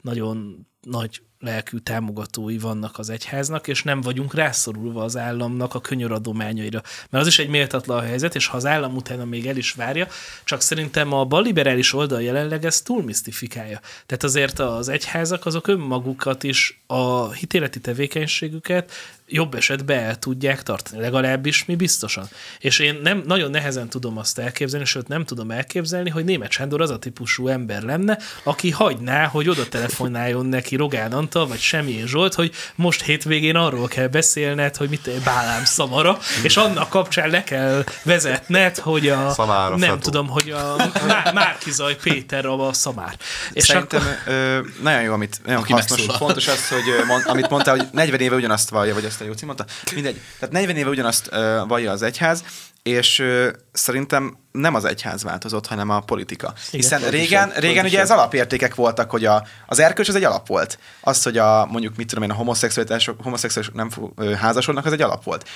[0.00, 6.82] nagyon nagy lelkű támogatói vannak az egyháznak, és nem vagyunk rászorulva az államnak a könyöradományaira.
[7.10, 10.06] Mert az is egy méltatlan helyzet, és ha az állam utána még el is várja,
[10.44, 13.80] csak szerintem a balliberális oldal jelenleg ezt túl misztifikálja.
[14.06, 18.92] Tehát azért az egyházak azok önmagukat is a hitéleti tevékenységüket
[19.32, 22.28] jobb esetben el tudják tartani, legalábbis mi biztosan.
[22.58, 26.80] És én nem nagyon nehezen tudom azt elképzelni, sőt nem tudom elképzelni, hogy német Sándor
[26.80, 32.06] az a típusú ember lenne, aki hagyná, hogy oda telefonáljon neki Rogán Antal, vagy Semjén
[32.06, 37.44] Zsolt, hogy most hétvégén arról kell beszélned, hogy mit Bálám szamara, és annak kapcsán le
[37.44, 40.00] kell vezetned, hogy a Szamára nem fetó.
[40.00, 40.76] tudom, hogy a
[41.06, 43.16] Má- Márkizaj Péter a, szamár.
[43.52, 46.20] És Szerintem akkor, ö, nagyon jó, amit nagyon Aki hasznos, megszólal.
[46.20, 49.44] fontos az, hogy mond, amit mondtál, hogy 40 éve ugyanazt vallja, vagy ezt a Jóci
[49.44, 49.64] mondta,
[49.94, 50.20] mindegy.
[50.38, 52.44] Tehát 40 éve ugyanazt ö, vallja az egyház,
[52.82, 56.52] és ö, szerintem nem az egyház változott, hanem a politika.
[56.70, 60.78] Hiszen régen, régen ugye ez alapértékek voltak, hogy a, az erkölcs az egy alap volt.
[61.00, 63.90] Az, hogy a, mondjuk mit tudom én, a homoszexualitások, homoszexuálisok nem
[64.36, 65.48] házasodnak, az egy alap volt.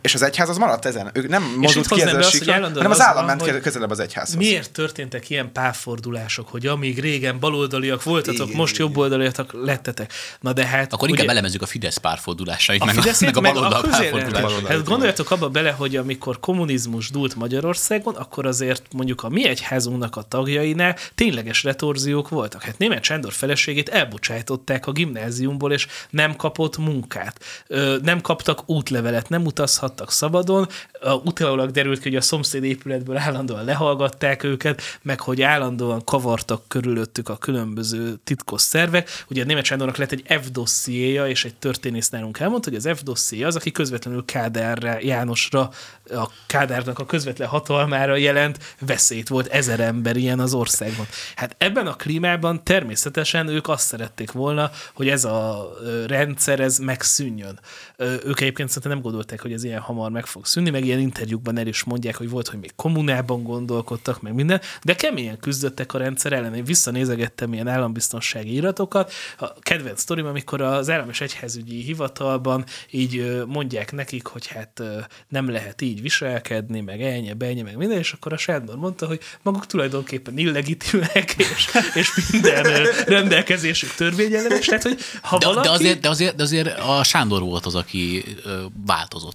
[0.00, 1.10] És az egyház az maradt ezen.
[1.12, 4.36] Ők nem mozdult ki be a hanem az az állam ment közelebb az egyházhoz.
[4.36, 10.12] Miért történtek ilyen párfordulások, hogy amíg régen baloldaliak voltatok, Igen, most jobboldaliak lettetek?
[10.40, 10.92] Na de hát...
[10.92, 14.66] Akkor ugye- inkább elemezzük a Fidesz párfordulásait, a meg, Fideszét, a, meg a baloldal párfordulásait.
[14.66, 20.16] Hát gondoljatok abba bele, hogy amikor kommunizmus dúlt Magyarországon, akkor azért mondjuk a mi egyházunknak
[20.16, 22.62] a tagjainál tényleges retorziók voltak.
[22.62, 27.44] Hát német Sándor feleségét elbocsájtották a gimnáziumból, és nem kapott munkát.
[27.66, 30.68] Ö, Nem kaptak útlevelet, nem utazhattak szabadon.
[31.24, 37.28] Utólag derült ki, hogy a szomszéd épületből állandóan lehallgatták őket, meg hogy állandóan kavartak körülöttük
[37.28, 39.24] a különböző titkos szervek.
[39.28, 42.98] Ugye a német Sándornak lett egy F dossziéja, és egy történész nálunk elmondta, hogy az
[42.98, 45.70] F dosszié az, aki közvetlenül Kádárra, Jánosra,
[46.10, 51.06] a Kádárnak a közvetlen hatalmára jelent veszélyt volt ezer ember ilyen az országban.
[51.36, 55.70] Hát ebben a klímában természetesen ők azt szerették volna, hogy ez a
[56.06, 57.58] rendszer, ez megszűnjön.
[57.98, 61.58] Ők egyébként szerintem nem gondolták, hogy ez ilyen hamar meg fog szűnni, meg ilyen interjúkban
[61.58, 65.98] el is mondják, hogy volt, hogy még kommunában gondolkodtak, meg minden, de keményen küzdöttek a
[65.98, 66.54] rendszer ellen.
[66.54, 69.12] Én visszanézegettem ilyen állambiztonsági iratokat.
[69.38, 74.82] A kedvenc sztorim, amikor az állam és egyházügyi hivatalban így mondják nekik, hogy hát
[75.28, 79.20] nem lehet így viselkedni, meg ennyi, bennyi, meg minden, és akkor a Sándor mondta, hogy
[79.42, 84.66] maguk tulajdonképpen illegitimek, és, és minden rendelkezésük törvényellenes.
[84.66, 85.68] Tehát, hogy ha De, valaki...
[85.68, 88.64] de, azért, de, azért, de azért a Sándor volt az, aki ö,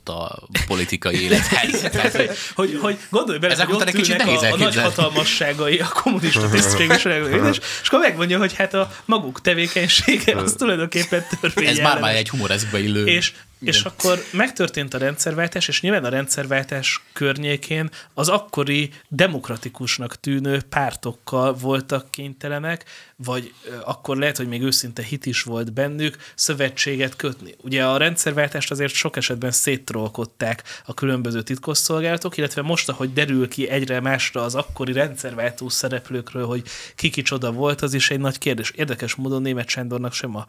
[0.04, 1.82] változott a politikai élethez.
[1.92, 4.76] Tehát, hogy hogy, hogy gondolj bele, Ezek hogy ott egy kicsit nehéz a, a nagy
[4.76, 11.20] hatalmasságai, a kommunista tisztségviselők, és, és akkor megmondja, hogy hát a maguk tevékenysége az tulajdonképpen
[11.20, 11.84] ez törvényellenes.
[11.84, 13.06] már már egy humoreszkbe illő.
[13.06, 13.34] És,
[13.64, 21.54] és akkor megtörtént a rendszerváltás, és nyilván a rendszerváltás környékén az akkori demokratikusnak tűnő pártokkal
[21.54, 22.86] voltak kénytelenek,
[23.16, 23.54] vagy
[23.86, 27.56] akkor lehet, hogy még őszinte hit is volt bennük, szövetséget kötni.
[27.62, 33.70] Ugye a rendszerváltást azért sok esetben széttrolkodták a különböző titkosszolgálatok, illetve most, ahogy derül ki
[33.70, 36.64] egyre másra az akkori rendszerváltó szereplőkről, hogy
[36.96, 38.72] ki kicsoda volt, az is egy nagy kérdés.
[38.72, 40.46] Érdekes módon német Sándornak sem a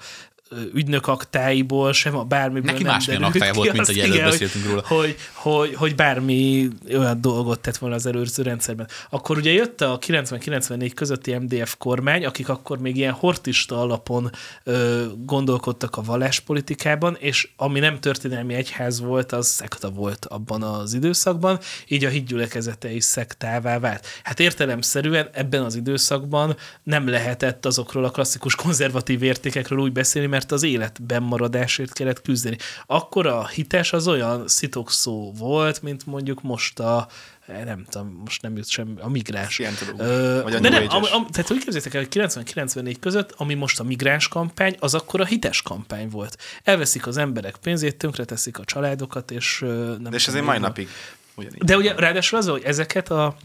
[0.75, 4.83] ügynök aktáiból, sem a bármiből Neki nem másmilyen aktája volt, mint hogy előbb beszéltünk róla.
[4.87, 8.89] Hogy, hogy, hogy bármi olyan dolgot tett volna az előző rendszerben.
[9.11, 14.31] Akkor ugye jött a 90-94 közötti MDF kormány, akik akkor még ilyen hortista alapon
[14.65, 20.95] ö, gondolkodtak a valláspolitikában, és ami nem történelmi egyház volt, az szekta volt abban az
[20.95, 24.07] időszakban, így a hitgyülekezete is szektává vált.
[24.23, 30.53] Hát értelemszerűen ebben az időszakban nem lehetett azokról a klasszikus konzervatív értékekről úgy beszélni, mert
[30.53, 32.57] az életben maradásért kellett küzdeni.
[32.95, 37.09] Akkor a hites az olyan szitokszó volt, mint mondjuk most a
[37.47, 39.53] eh, nem tudom, most nem jut sem, a migráns.
[39.53, 40.07] Scientológus.
[40.07, 43.81] Ö, Vagy a de nem, am, tehát úgy képzeljétek el, hogy 90-94 között, ami most
[43.81, 46.39] a migráns kampány, az akkor a hites kampány volt.
[46.65, 50.89] Elveszik az emberek pénzét, tönkreteszik a családokat, és nem De és tudom, azért mai napig
[51.35, 51.63] ugyanígy.
[51.63, 53.37] De ugye ráadásul az, hogy ezeket a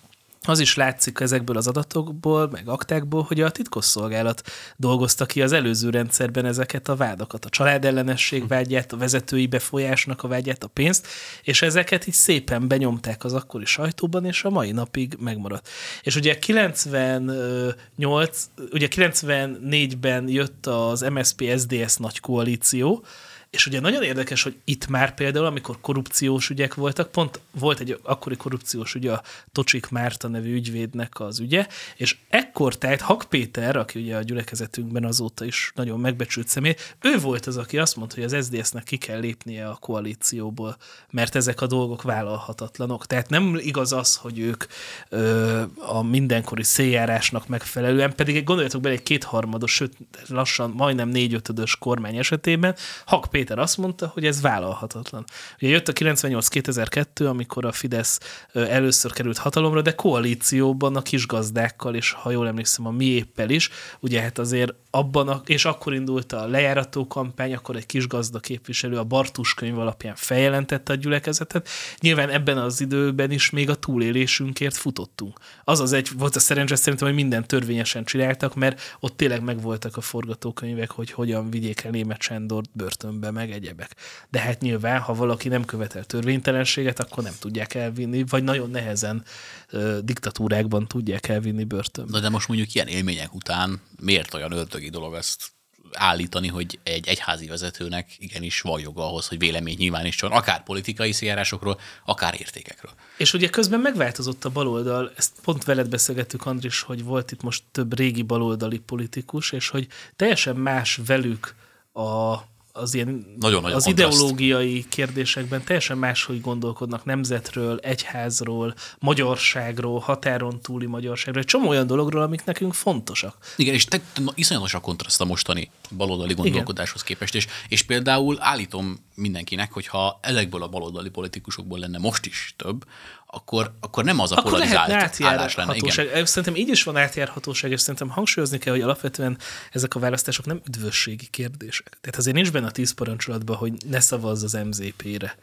[0.45, 4.41] az is látszik ezekből az adatokból, meg aktákból, hogy a titkosszolgálat
[4.77, 10.27] dolgozta ki az előző rendszerben ezeket a vádakat, a családellenesség vágyát, a vezetői befolyásnak a
[10.27, 11.07] vágyát, a pénzt,
[11.43, 15.69] és ezeket így szépen benyomták az akkori sajtóban, és a mai napig megmaradt.
[16.03, 23.03] És ugye 98, ugye 94-ben jött az MSP-SDS nagy koalíció,
[23.49, 27.99] És ugye nagyon érdekes, hogy itt már például, amikor korrupciós ügyek voltak, pont volt egy
[28.03, 29.21] akkori korrupciós ügy, a
[29.51, 35.05] Tocsik Márta nevű ügyvédnek az ügye, és ekkor tehát Hak Péter, aki ugye a gyülekezetünkben
[35.05, 38.97] azóta is nagyon megbecsült személy, ő volt az, aki azt mondta, hogy az SZDSZ-nek ki
[38.97, 40.77] kell lépnie a koalícióból,
[41.09, 43.05] mert ezek a dolgok vállalhatatlanok.
[43.05, 44.63] Tehát nem igaz az, hogy ők
[45.09, 49.97] ö, a mindenkori széljárásnak megfelelően, pedig gondoljatok bele egy kétharmados, sőt
[50.27, 52.75] lassan majdnem négyötödös kormány esetében,
[53.05, 55.23] Hak Péter azt mondta, hogy ez vállalhatatlan.
[55.61, 58.19] Ugye jött a 98-2002, amikor a Fidesz
[58.53, 63.69] először került hatalomra, de koalícióban a kisgazdákkal, és ha jól emlékszem, a miéppel is,
[63.99, 68.39] ugye hát azért abban, a, és akkor indult a lejárató kampány, akkor egy kis gazda
[68.39, 71.69] képviselő a Bartus könyv alapján feljelentette a gyülekezetet.
[71.99, 75.37] Nyilván ebben az időben is még a túlélésünkért futottunk.
[75.63, 79.97] Az az egy, volt a szerencsé szerintem, hogy minden törvényesen csináltak, mert ott tényleg megvoltak
[79.97, 83.95] a forgatókönyvek, hogy hogyan vigyék el német Sándort börtönbe, meg egyebek.
[84.29, 89.23] De hát nyilván, ha valaki nem követel törvénytelenséget, akkor nem tudják elvinni, vagy nagyon nehezen
[89.69, 92.11] ö, diktatúrákban tudják elvinni börtönbe.
[92.11, 95.51] Na de most mondjuk ilyen élmények után miért olyan ördögi dolog ezt
[95.93, 101.79] állítani, hogy egy egyházi vezetőnek igenis van joga ahhoz, hogy vélemény nyilvánítson, akár politikai szijárásokról,
[102.05, 102.91] akár értékekről.
[103.17, 107.63] És ugye közben megváltozott a baloldal, ezt pont veled beszélgettük, Andris, hogy volt itt most
[107.71, 111.55] több régi baloldali politikus, és hogy teljesen más velük
[111.91, 112.33] a,
[112.71, 114.15] az ilyen Nagyon nagy az kontraszt.
[114.17, 122.21] ideológiai kérdésekben teljesen máshogy gondolkodnak nemzetről, egyházról, magyarságról, határon túli magyarságról, egy csomó olyan dologról,
[122.21, 123.37] amik nekünk fontosak.
[123.55, 124.01] Igen, és te,
[124.33, 130.63] iszonyatos a kontraszt a mostani baloldali gondolkodáshoz képest, és, és például állítom mindenkinek, hogyha ezekből
[130.63, 132.85] a baloldali politikusokból lenne most is több,
[133.31, 135.75] akkor, akkor nem az a Akkor polarizált állás lenne.
[135.75, 135.89] Igen.
[135.89, 136.25] átjárhatóság.
[136.25, 139.37] Szerintem így is van átjárhatóság, és szerintem hangsúlyozni kell, hogy alapvetően
[139.71, 141.97] ezek a választások nem üdvösségi kérdések.
[142.01, 145.37] Tehát azért nincs benne a tíz parancsolatban, hogy ne szavazz az MZP-re.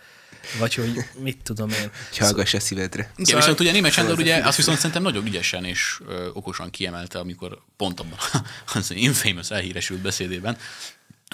[0.58, 1.90] Vagy hogy mit tudom én.
[2.18, 3.02] Hallgass a szívedre.
[3.12, 6.70] Igen, Szóval- viszont ugye német Sándor ugye azt viszont szerintem nagyon ügyesen és ö, okosan
[6.70, 8.18] kiemelte, amikor pont abban
[8.74, 10.56] az infamous elhíresült beszédében,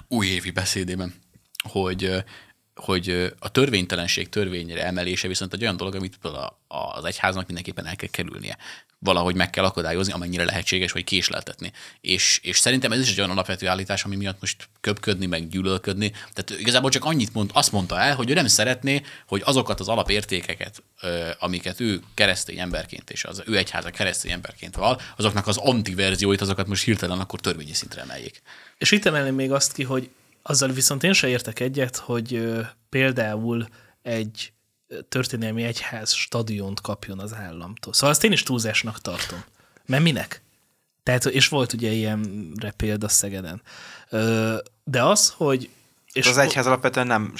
[0.08, 1.14] újévi beszédében,
[1.68, 2.18] hogy ö,
[2.82, 6.18] hogy a törvénytelenség törvényre emelése viszont egy olyan dolog, amit
[6.68, 8.56] az egyháznak mindenképpen el kell kerülnie.
[8.98, 11.72] Valahogy meg kell akadályozni, amennyire lehetséges, vagy késleltetni.
[12.00, 16.10] És, és szerintem ez is egy olyan alapvető állítás, ami miatt most köpködni, meg gyűlölködni.
[16.10, 19.88] Tehát igazából csak annyit mond, azt mondta el, hogy ő nem szeretné, hogy azokat az
[19.88, 20.82] alapértékeket,
[21.38, 26.66] amiket ő keresztény emberként és az ő egyháza keresztény emberként val, azoknak az antiverzióit, azokat
[26.66, 28.42] most hirtelen akkor törvényi szintre emeljék.
[28.78, 30.10] És itt emelném még azt ki, hogy
[30.42, 33.68] azzal viszont én se értek egyet, hogy például
[34.02, 34.52] egy
[35.08, 37.92] történelmi egyház stadiont kapjon az államtól.
[37.92, 39.44] Szóval azt én is túlzásnak tartom.
[39.86, 40.42] Mert minek?
[41.02, 43.62] Tehát, és volt ugye ilyenre példa Szegeden.
[44.84, 45.68] De az, hogy...
[46.12, 47.32] És az egyház alapvetően nem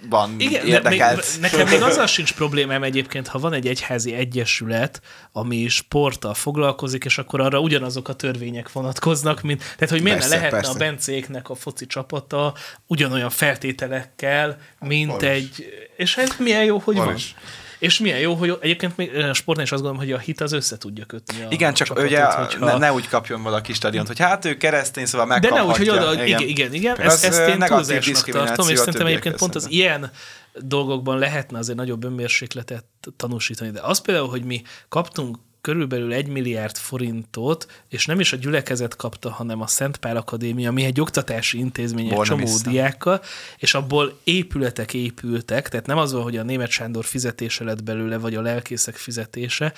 [0.00, 1.26] sportban igen, érdekelt.
[1.32, 5.00] még, nekem még azzal sincs problémám egyébként, ha van egy egyházi egyesület,
[5.32, 10.34] ami sporttal foglalkozik, és akkor arra ugyanazok a törvények vonatkoznak, mint, tehát hogy miért Persze,
[10.34, 10.72] lehetne persze.
[10.72, 12.54] a Bencéknek a foci csapata
[12.86, 17.14] ugyanolyan feltételekkel, mint Van egy, és ez milyen jó, hogy Van van.
[17.14, 17.34] is.
[17.80, 20.52] És milyen jó, hogy egyébként még a sportnál is azt gondolom, hogy a hit az
[20.52, 24.06] össze tudja kötni a Igen, csak csapatot, ugye hogyha- ne, ne úgy kapjon valaki stadiont,
[24.06, 25.64] hogy hát ő keresztény, szóval de megkaphatja.
[25.64, 26.96] ne úgy, hogy oda, igen, igen, igen.
[26.96, 30.10] Az, Ezt, ezt én túlzásnak tartom, és szerintem egyébként pont az ilyen
[30.54, 32.84] dolgokban lehetne azért nagyobb önmérsékletet
[33.16, 33.70] tanúsítani.
[33.70, 38.96] De az például, hogy mi kaptunk körülbelül egy milliárd forintot, és nem is a gyülekezet
[38.96, 42.70] kapta, hanem a Szent Pál Akadémia, ami egy oktatási intézmény egy csomó vissza.
[42.70, 43.22] diákkal,
[43.56, 48.18] és abból épületek épültek, tehát nem az van, hogy a német Sándor fizetése lett belőle,
[48.18, 49.72] vagy a lelkészek fizetése,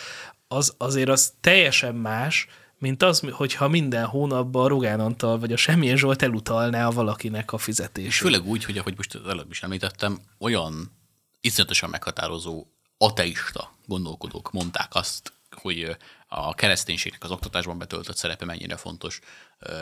[0.48, 2.46] az azért az teljesen más,
[2.78, 7.56] mint az, hogyha minden hónapban a Rogán Antal vagy a Semmilyen Zsolt elutalná valakinek a
[7.56, 8.12] És fizetését.
[8.12, 10.92] főleg úgy, hogy ahogy most az előbb is említettem, olyan
[11.40, 12.66] iszonyatosan meghatározó
[12.98, 15.32] ateista gondolkodók mondták azt,
[15.62, 15.96] hogy
[16.28, 19.20] a kereszténységnek az oktatásban betöltött szerepe mennyire fontos,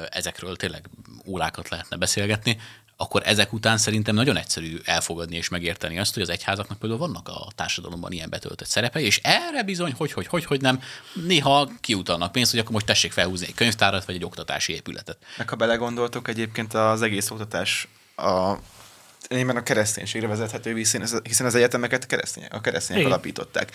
[0.09, 0.91] ezekről tényleg
[1.27, 2.59] órákat lehetne beszélgetni,
[2.97, 7.29] akkor ezek után szerintem nagyon egyszerű elfogadni és megérteni azt, hogy az egyházaknak például vannak
[7.29, 10.83] a társadalomban ilyen betöltött szerepei, és erre bizony, hogy, hogy, hogy, hogy nem,
[11.27, 15.19] néha kiutalnak pénzt, hogy akkor most tessék felhúzni egy könyvtárat, vagy egy oktatási épületet.
[15.37, 18.55] Meg ha belegondoltok, egyébként az egész oktatás a
[19.29, 23.13] Nyilván a kereszténységre vezethető vissza, hiszen az egyetemeket keresztények, a keresztények Igen.
[23.13, 23.73] alapították.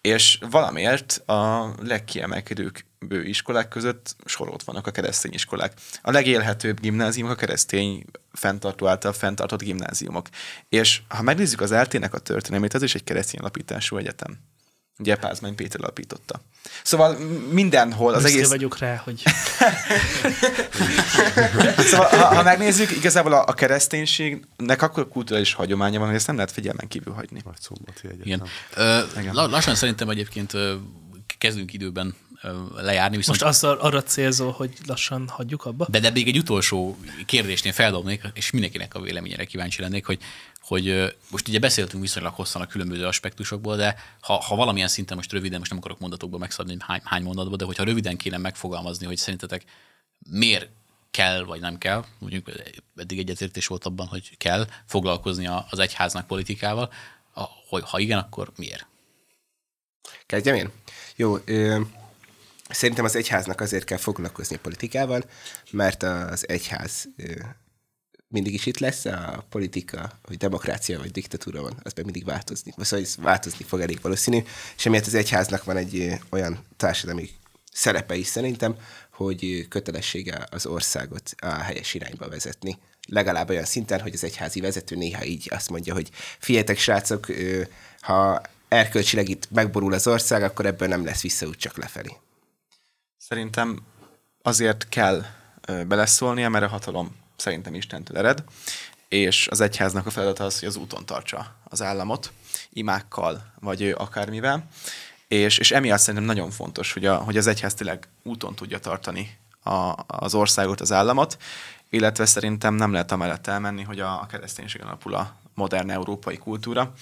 [0.00, 2.74] És valamiért a legkiemelkedőbb
[3.08, 5.72] iskolák között sorolt vannak a keresztény iskolák.
[6.02, 10.28] A legélhetőbb gimnáziumok a keresztény fenntartó által fenntartott gimnáziumok.
[10.68, 14.38] És ha megnézzük az eltének a történelmét, az is egy keresztény alapítású egyetem.
[15.00, 16.40] Ugye Pázmány Péter alapította.
[16.82, 17.16] Szóval
[17.50, 18.48] mindenhol az Büszke egész...
[18.48, 19.22] vagyok rá, hogy
[21.90, 26.36] Szóval, ha, ha megnézzük, igazából a, a kereszténységnek akkor kulturális hagyománya van, hogy ezt nem
[26.36, 27.40] lehet figyelmen kívül hagyni.
[27.44, 28.22] Nagy szombati egyetem.
[28.24, 28.42] Igen.
[28.74, 29.34] Ö, Igen.
[29.34, 30.52] la- lassan szerintem egyébként
[31.38, 32.14] kezdünk időben
[32.74, 35.86] lejárni, viszont most azt arra célzol, hogy lassan hagyjuk abba.
[35.88, 40.18] De, de még egy utolsó kérdésnél feldobnék, és mindenkinek a véleményére kíváncsi lennék, hogy,
[40.60, 45.32] hogy most ugye beszéltünk viszonylag hosszan a különböző aspektusokból, de ha, ha valamilyen szinten most
[45.32, 49.16] röviden, most nem akarok mondatokba megszabni hány, hány mondatba, de hogyha röviden kéne megfogalmazni, hogy
[49.16, 49.64] szerintetek
[50.30, 50.68] miért
[51.10, 52.50] kell, vagy nem kell, mondjuk
[52.96, 56.92] eddig egyetértés volt abban, hogy kell foglalkozni az egyháznak politikával,
[57.68, 58.86] hogy ha igen, akkor miért?
[60.26, 60.70] Kezdjem én?
[61.16, 61.80] Jó, ö,
[62.70, 65.24] szerintem az egyháznak azért kell foglalkozni a politikával,
[65.70, 67.08] mert az egyház
[68.28, 72.74] mindig is itt lesz, a politika, hogy demokrácia vagy diktatúra van, az meg mindig változni,
[72.78, 74.42] szóval ez változni fog elég valószínű,
[74.76, 77.30] és emiatt az egyháznak van egy olyan társadalmi
[77.72, 78.76] szerepe is szerintem,
[79.12, 82.78] hogy kötelessége az országot a helyes irányba vezetni.
[83.08, 87.26] Legalább olyan szinten, hogy az egyházi vezető néha így azt mondja, hogy figyeljetek srácok,
[88.00, 92.16] ha erkölcsileg itt megborul az ország, akkor ebből nem lesz visszaút, csak lefelé.
[93.30, 93.78] Szerintem
[94.42, 95.24] azért kell
[95.86, 98.44] beleszólnia, mert a hatalom szerintem Istentől ered,
[99.08, 102.32] és az egyháznak a feladata az, hogy az úton tartsa az államot,
[102.72, 104.68] imákkal, vagy akármivel,
[105.28, 109.38] és, és emiatt szerintem nagyon fontos, hogy, a, hogy az egyház tényleg úton tudja tartani
[109.62, 111.36] a, az országot, az államot,
[111.90, 116.92] illetve szerintem nem lehet amellett elmenni, hogy a, a kereszténységen alapul a modern európai kultúra,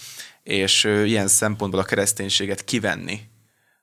[0.43, 3.29] és ilyen szempontból a kereszténységet kivenni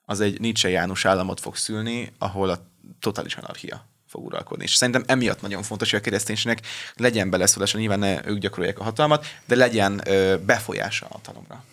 [0.08, 2.58] az egy Nietzsche János államot fog szülni, ahol a
[3.00, 4.64] totális anarchia fog uralkodni.
[4.64, 8.82] És szerintem emiatt nagyon fontos, hogy a kereszténységnek legyen beleszólása, nyilván ne ők gyakorolják a
[8.82, 11.64] hatalmat, de legyen ö, befolyása a hatalomra.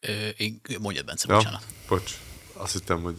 [0.00, 1.64] Ö, Én, mondjad, Bence, Ja, bocsánat.
[1.88, 2.12] bocs.
[2.52, 3.16] Azt hittem, hogy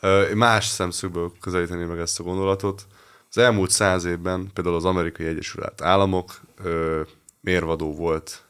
[0.00, 2.86] ö, más szemszögből közelíteném meg ezt a gondolatot.
[3.30, 7.02] Az elmúlt száz évben például az Amerikai Egyesült Államok ö,
[7.40, 8.44] mérvadó volt,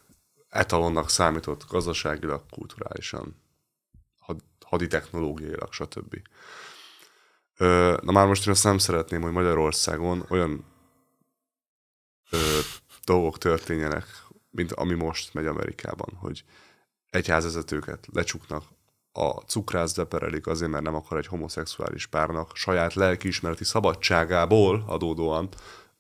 [0.49, 3.45] etalonnak számított gazdaságilag, kulturálisan,
[4.69, 6.17] haditechnológiailag, stb.
[8.01, 10.65] Na már most én azt nem szeretném, hogy Magyarországon olyan
[12.31, 12.59] ö,
[13.05, 14.05] dolgok történjenek,
[14.51, 16.45] mint ami most megy Amerikában, hogy
[17.11, 18.65] egyházvezetőket lecsuknak,
[19.13, 25.49] a cukrász beperelik azért, mert nem akar egy homoszexuális párnak saját lelkiismereti szabadságából adódóan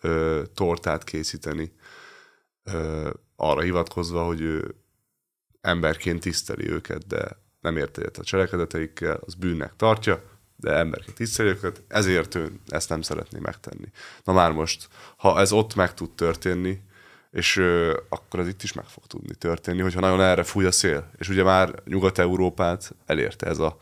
[0.00, 1.72] ö, tortát készíteni,
[2.62, 4.74] ö, arra hivatkozva, hogy ő
[5.60, 10.22] emberként tiszteli őket, de nem ért egyet a cselekedeteikkel, az bűnnek tartja,
[10.56, 13.88] de emberként tiszteli őket, ezért ő ezt nem szeretné megtenni.
[14.24, 16.80] Na már most, ha ez ott meg tud történni,
[17.32, 20.72] és ö, akkor ez itt is meg fog tudni történni, hogyha nagyon erre fúj a
[20.72, 21.10] szél.
[21.18, 23.78] És ugye már Nyugat-Európát elérte ez a,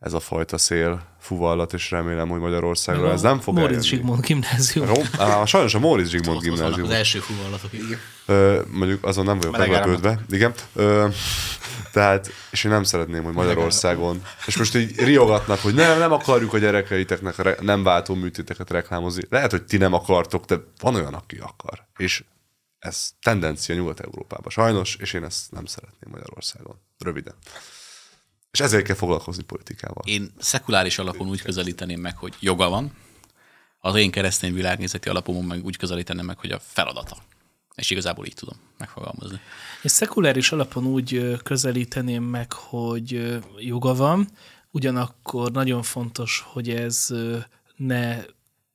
[0.00, 3.86] ez a fajta szél, fuvallat, és remélem, hogy Magyarországra ez nem fog Móricz eljönni.
[3.86, 4.86] Zsigmond gimnázium.
[4.86, 6.86] Rom, á, sajnos a Móricz Zsigmond gimnázium.
[6.86, 7.72] az első fúvallatok.
[7.72, 7.98] Igen.
[8.26, 10.20] Ö, mondjuk azon nem vagyok meglepődve.
[10.30, 10.52] Igen.
[10.74, 11.06] Ö,
[11.96, 16.52] tehát, és én nem szeretném, hogy Magyarországon, és most így riogatnak, hogy nem, nem akarjuk
[16.52, 19.22] a gyerekeiteknek re- nem váltó műtéteket reklámozni.
[19.28, 21.86] Lehet, hogy ti nem akartok, de van olyan, aki akar.
[21.96, 22.24] És
[22.78, 26.80] ez tendencia Nyugat-Európában sajnos, és én ezt nem szeretném Magyarországon.
[26.98, 27.34] Röviden.
[28.50, 30.02] És ezért kell foglalkozni politikával.
[30.06, 32.92] Én szekuláris alapon úgy közelíteném meg, hogy joga van,
[33.78, 37.16] az én keresztény világnézeti alapomon meg úgy közelíteném meg, hogy a feladata.
[37.76, 39.40] És igazából így tudom megfogalmazni.
[39.82, 44.28] És szekuláris alapon úgy közelíteném meg, hogy joga van,
[44.70, 47.08] ugyanakkor nagyon fontos, hogy ez
[47.76, 48.22] ne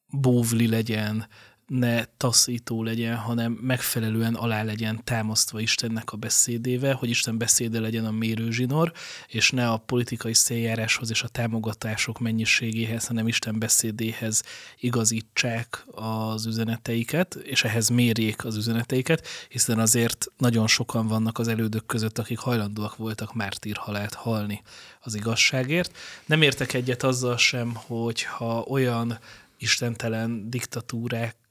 [0.08, 1.28] bóvli legyen,
[1.72, 8.06] ne taszító legyen, hanem megfelelően alá legyen támasztva Istennek a beszédével, hogy Isten beszéde legyen
[8.06, 8.92] a mérőzsinor,
[9.28, 14.44] és ne a politikai széljáráshoz és a támogatások mennyiségéhez, hanem Isten beszédéhez
[14.80, 21.86] igazítsák az üzeneteiket, és ehhez mérjék az üzeneteiket, hiszen azért nagyon sokan vannak az elődök
[21.86, 24.62] között, akik hajlandóak voltak mártírhalált halni
[25.00, 25.98] az igazságért.
[26.26, 29.20] Nem értek egyet azzal sem, hogyha olyan
[29.58, 30.50] istentelen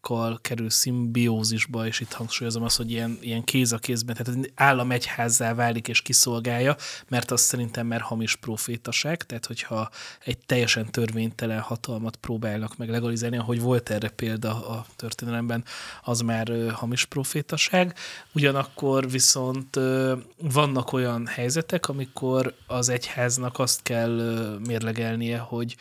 [0.01, 4.91] diktatúrákkal kerül szimbiózisba, és itt hangsúlyozom azt, hogy ilyen, ilyen kéz a kézben, tehát állam
[4.91, 6.77] egyházzá válik és kiszolgálja,
[7.09, 9.91] mert az szerintem már hamis profétaság, tehát hogyha
[10.25, 15.65] egy teljesen törvénytelen hatalmat próbálnak meg legalizálni, ahogy volt erre példa a történelemben,
[16.03, 17.95] az már hamis profétaság.
[18.33, 19.79] Ugyanakkor viszont
[20.37, 25.77] vannak olyan helyzetek, amikor az egyháznak azt kell mérlegelnie, hogy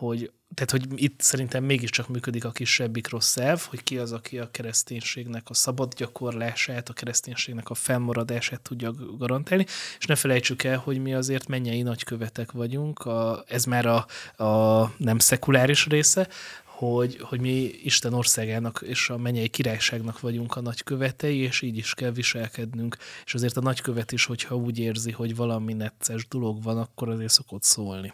[0.00, 4.38] hogy tehát, hogy itt szerintem mégiscsak működik a kisebbik rossz elv, hogy ki az, aki
[4.38, 9.66] a kereszténységnek a szabad gyakorlását, a kereszténységnek a fennmaradását tudja garantálni,
[9.98, 14.06] és ne felejtsük el, hogy mi azért mennyei nagykövetek vagyunk, a, ez már a,
[14.44, 16.28] a nem szekuláris része,
[16.64, 21.94] hogy, hogy mi Isten országának és a mennyei királyságnak vagyunk a nagykövetei, és így is
[21.94, 22.96] kell viselkednünk.
[23.24, 27.32] És azért a nagykövet is, hogyha úgy érzi, hogy valami necces dolog van, akkor azért
[27.32, 28.12] szokott szólni.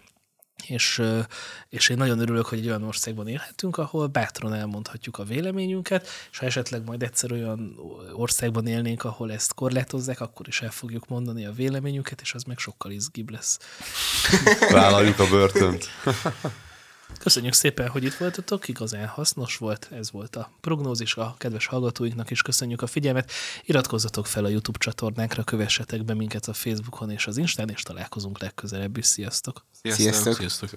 [0.69, 1.03] És,
[1.69, 6.39] és én nagyon örülök, hogy egy olyan országban élhetünk, ahol bátran elmondhatjuk a véleményünket, és
[6.39, 7.77] ha esetleg majd egyszer olyan
[8.13, 12.59] országban élnénk, ahol ezt korlátozzák, akkor is el fogjuk mondani a véleményünket, és az meg
[12.59, 13.59] sokkal izgibb lesz.
[14.71, 15.89] Vállaljuk a börtönt.
[17.19, 22.31] Köszönjük szépen, hogy itt voltatok, igazán hasznos volt, ez volt a prognózis, a kedves hallgatóinknak
[22.31, 23.31] is köszönjük a figyelmet.
[23.65, 28.41] Iratkozzatok fel a YouTube csatornánkra, kövessetek be minket a Facebookon és az Instán, és találkozunk
[28.41, 29.07] legközelebb is.
[29.07, 29.65] Sziasztok!
[29.83, 30.35] Sziasztok!
[30.35, 30.71] Sziasztok!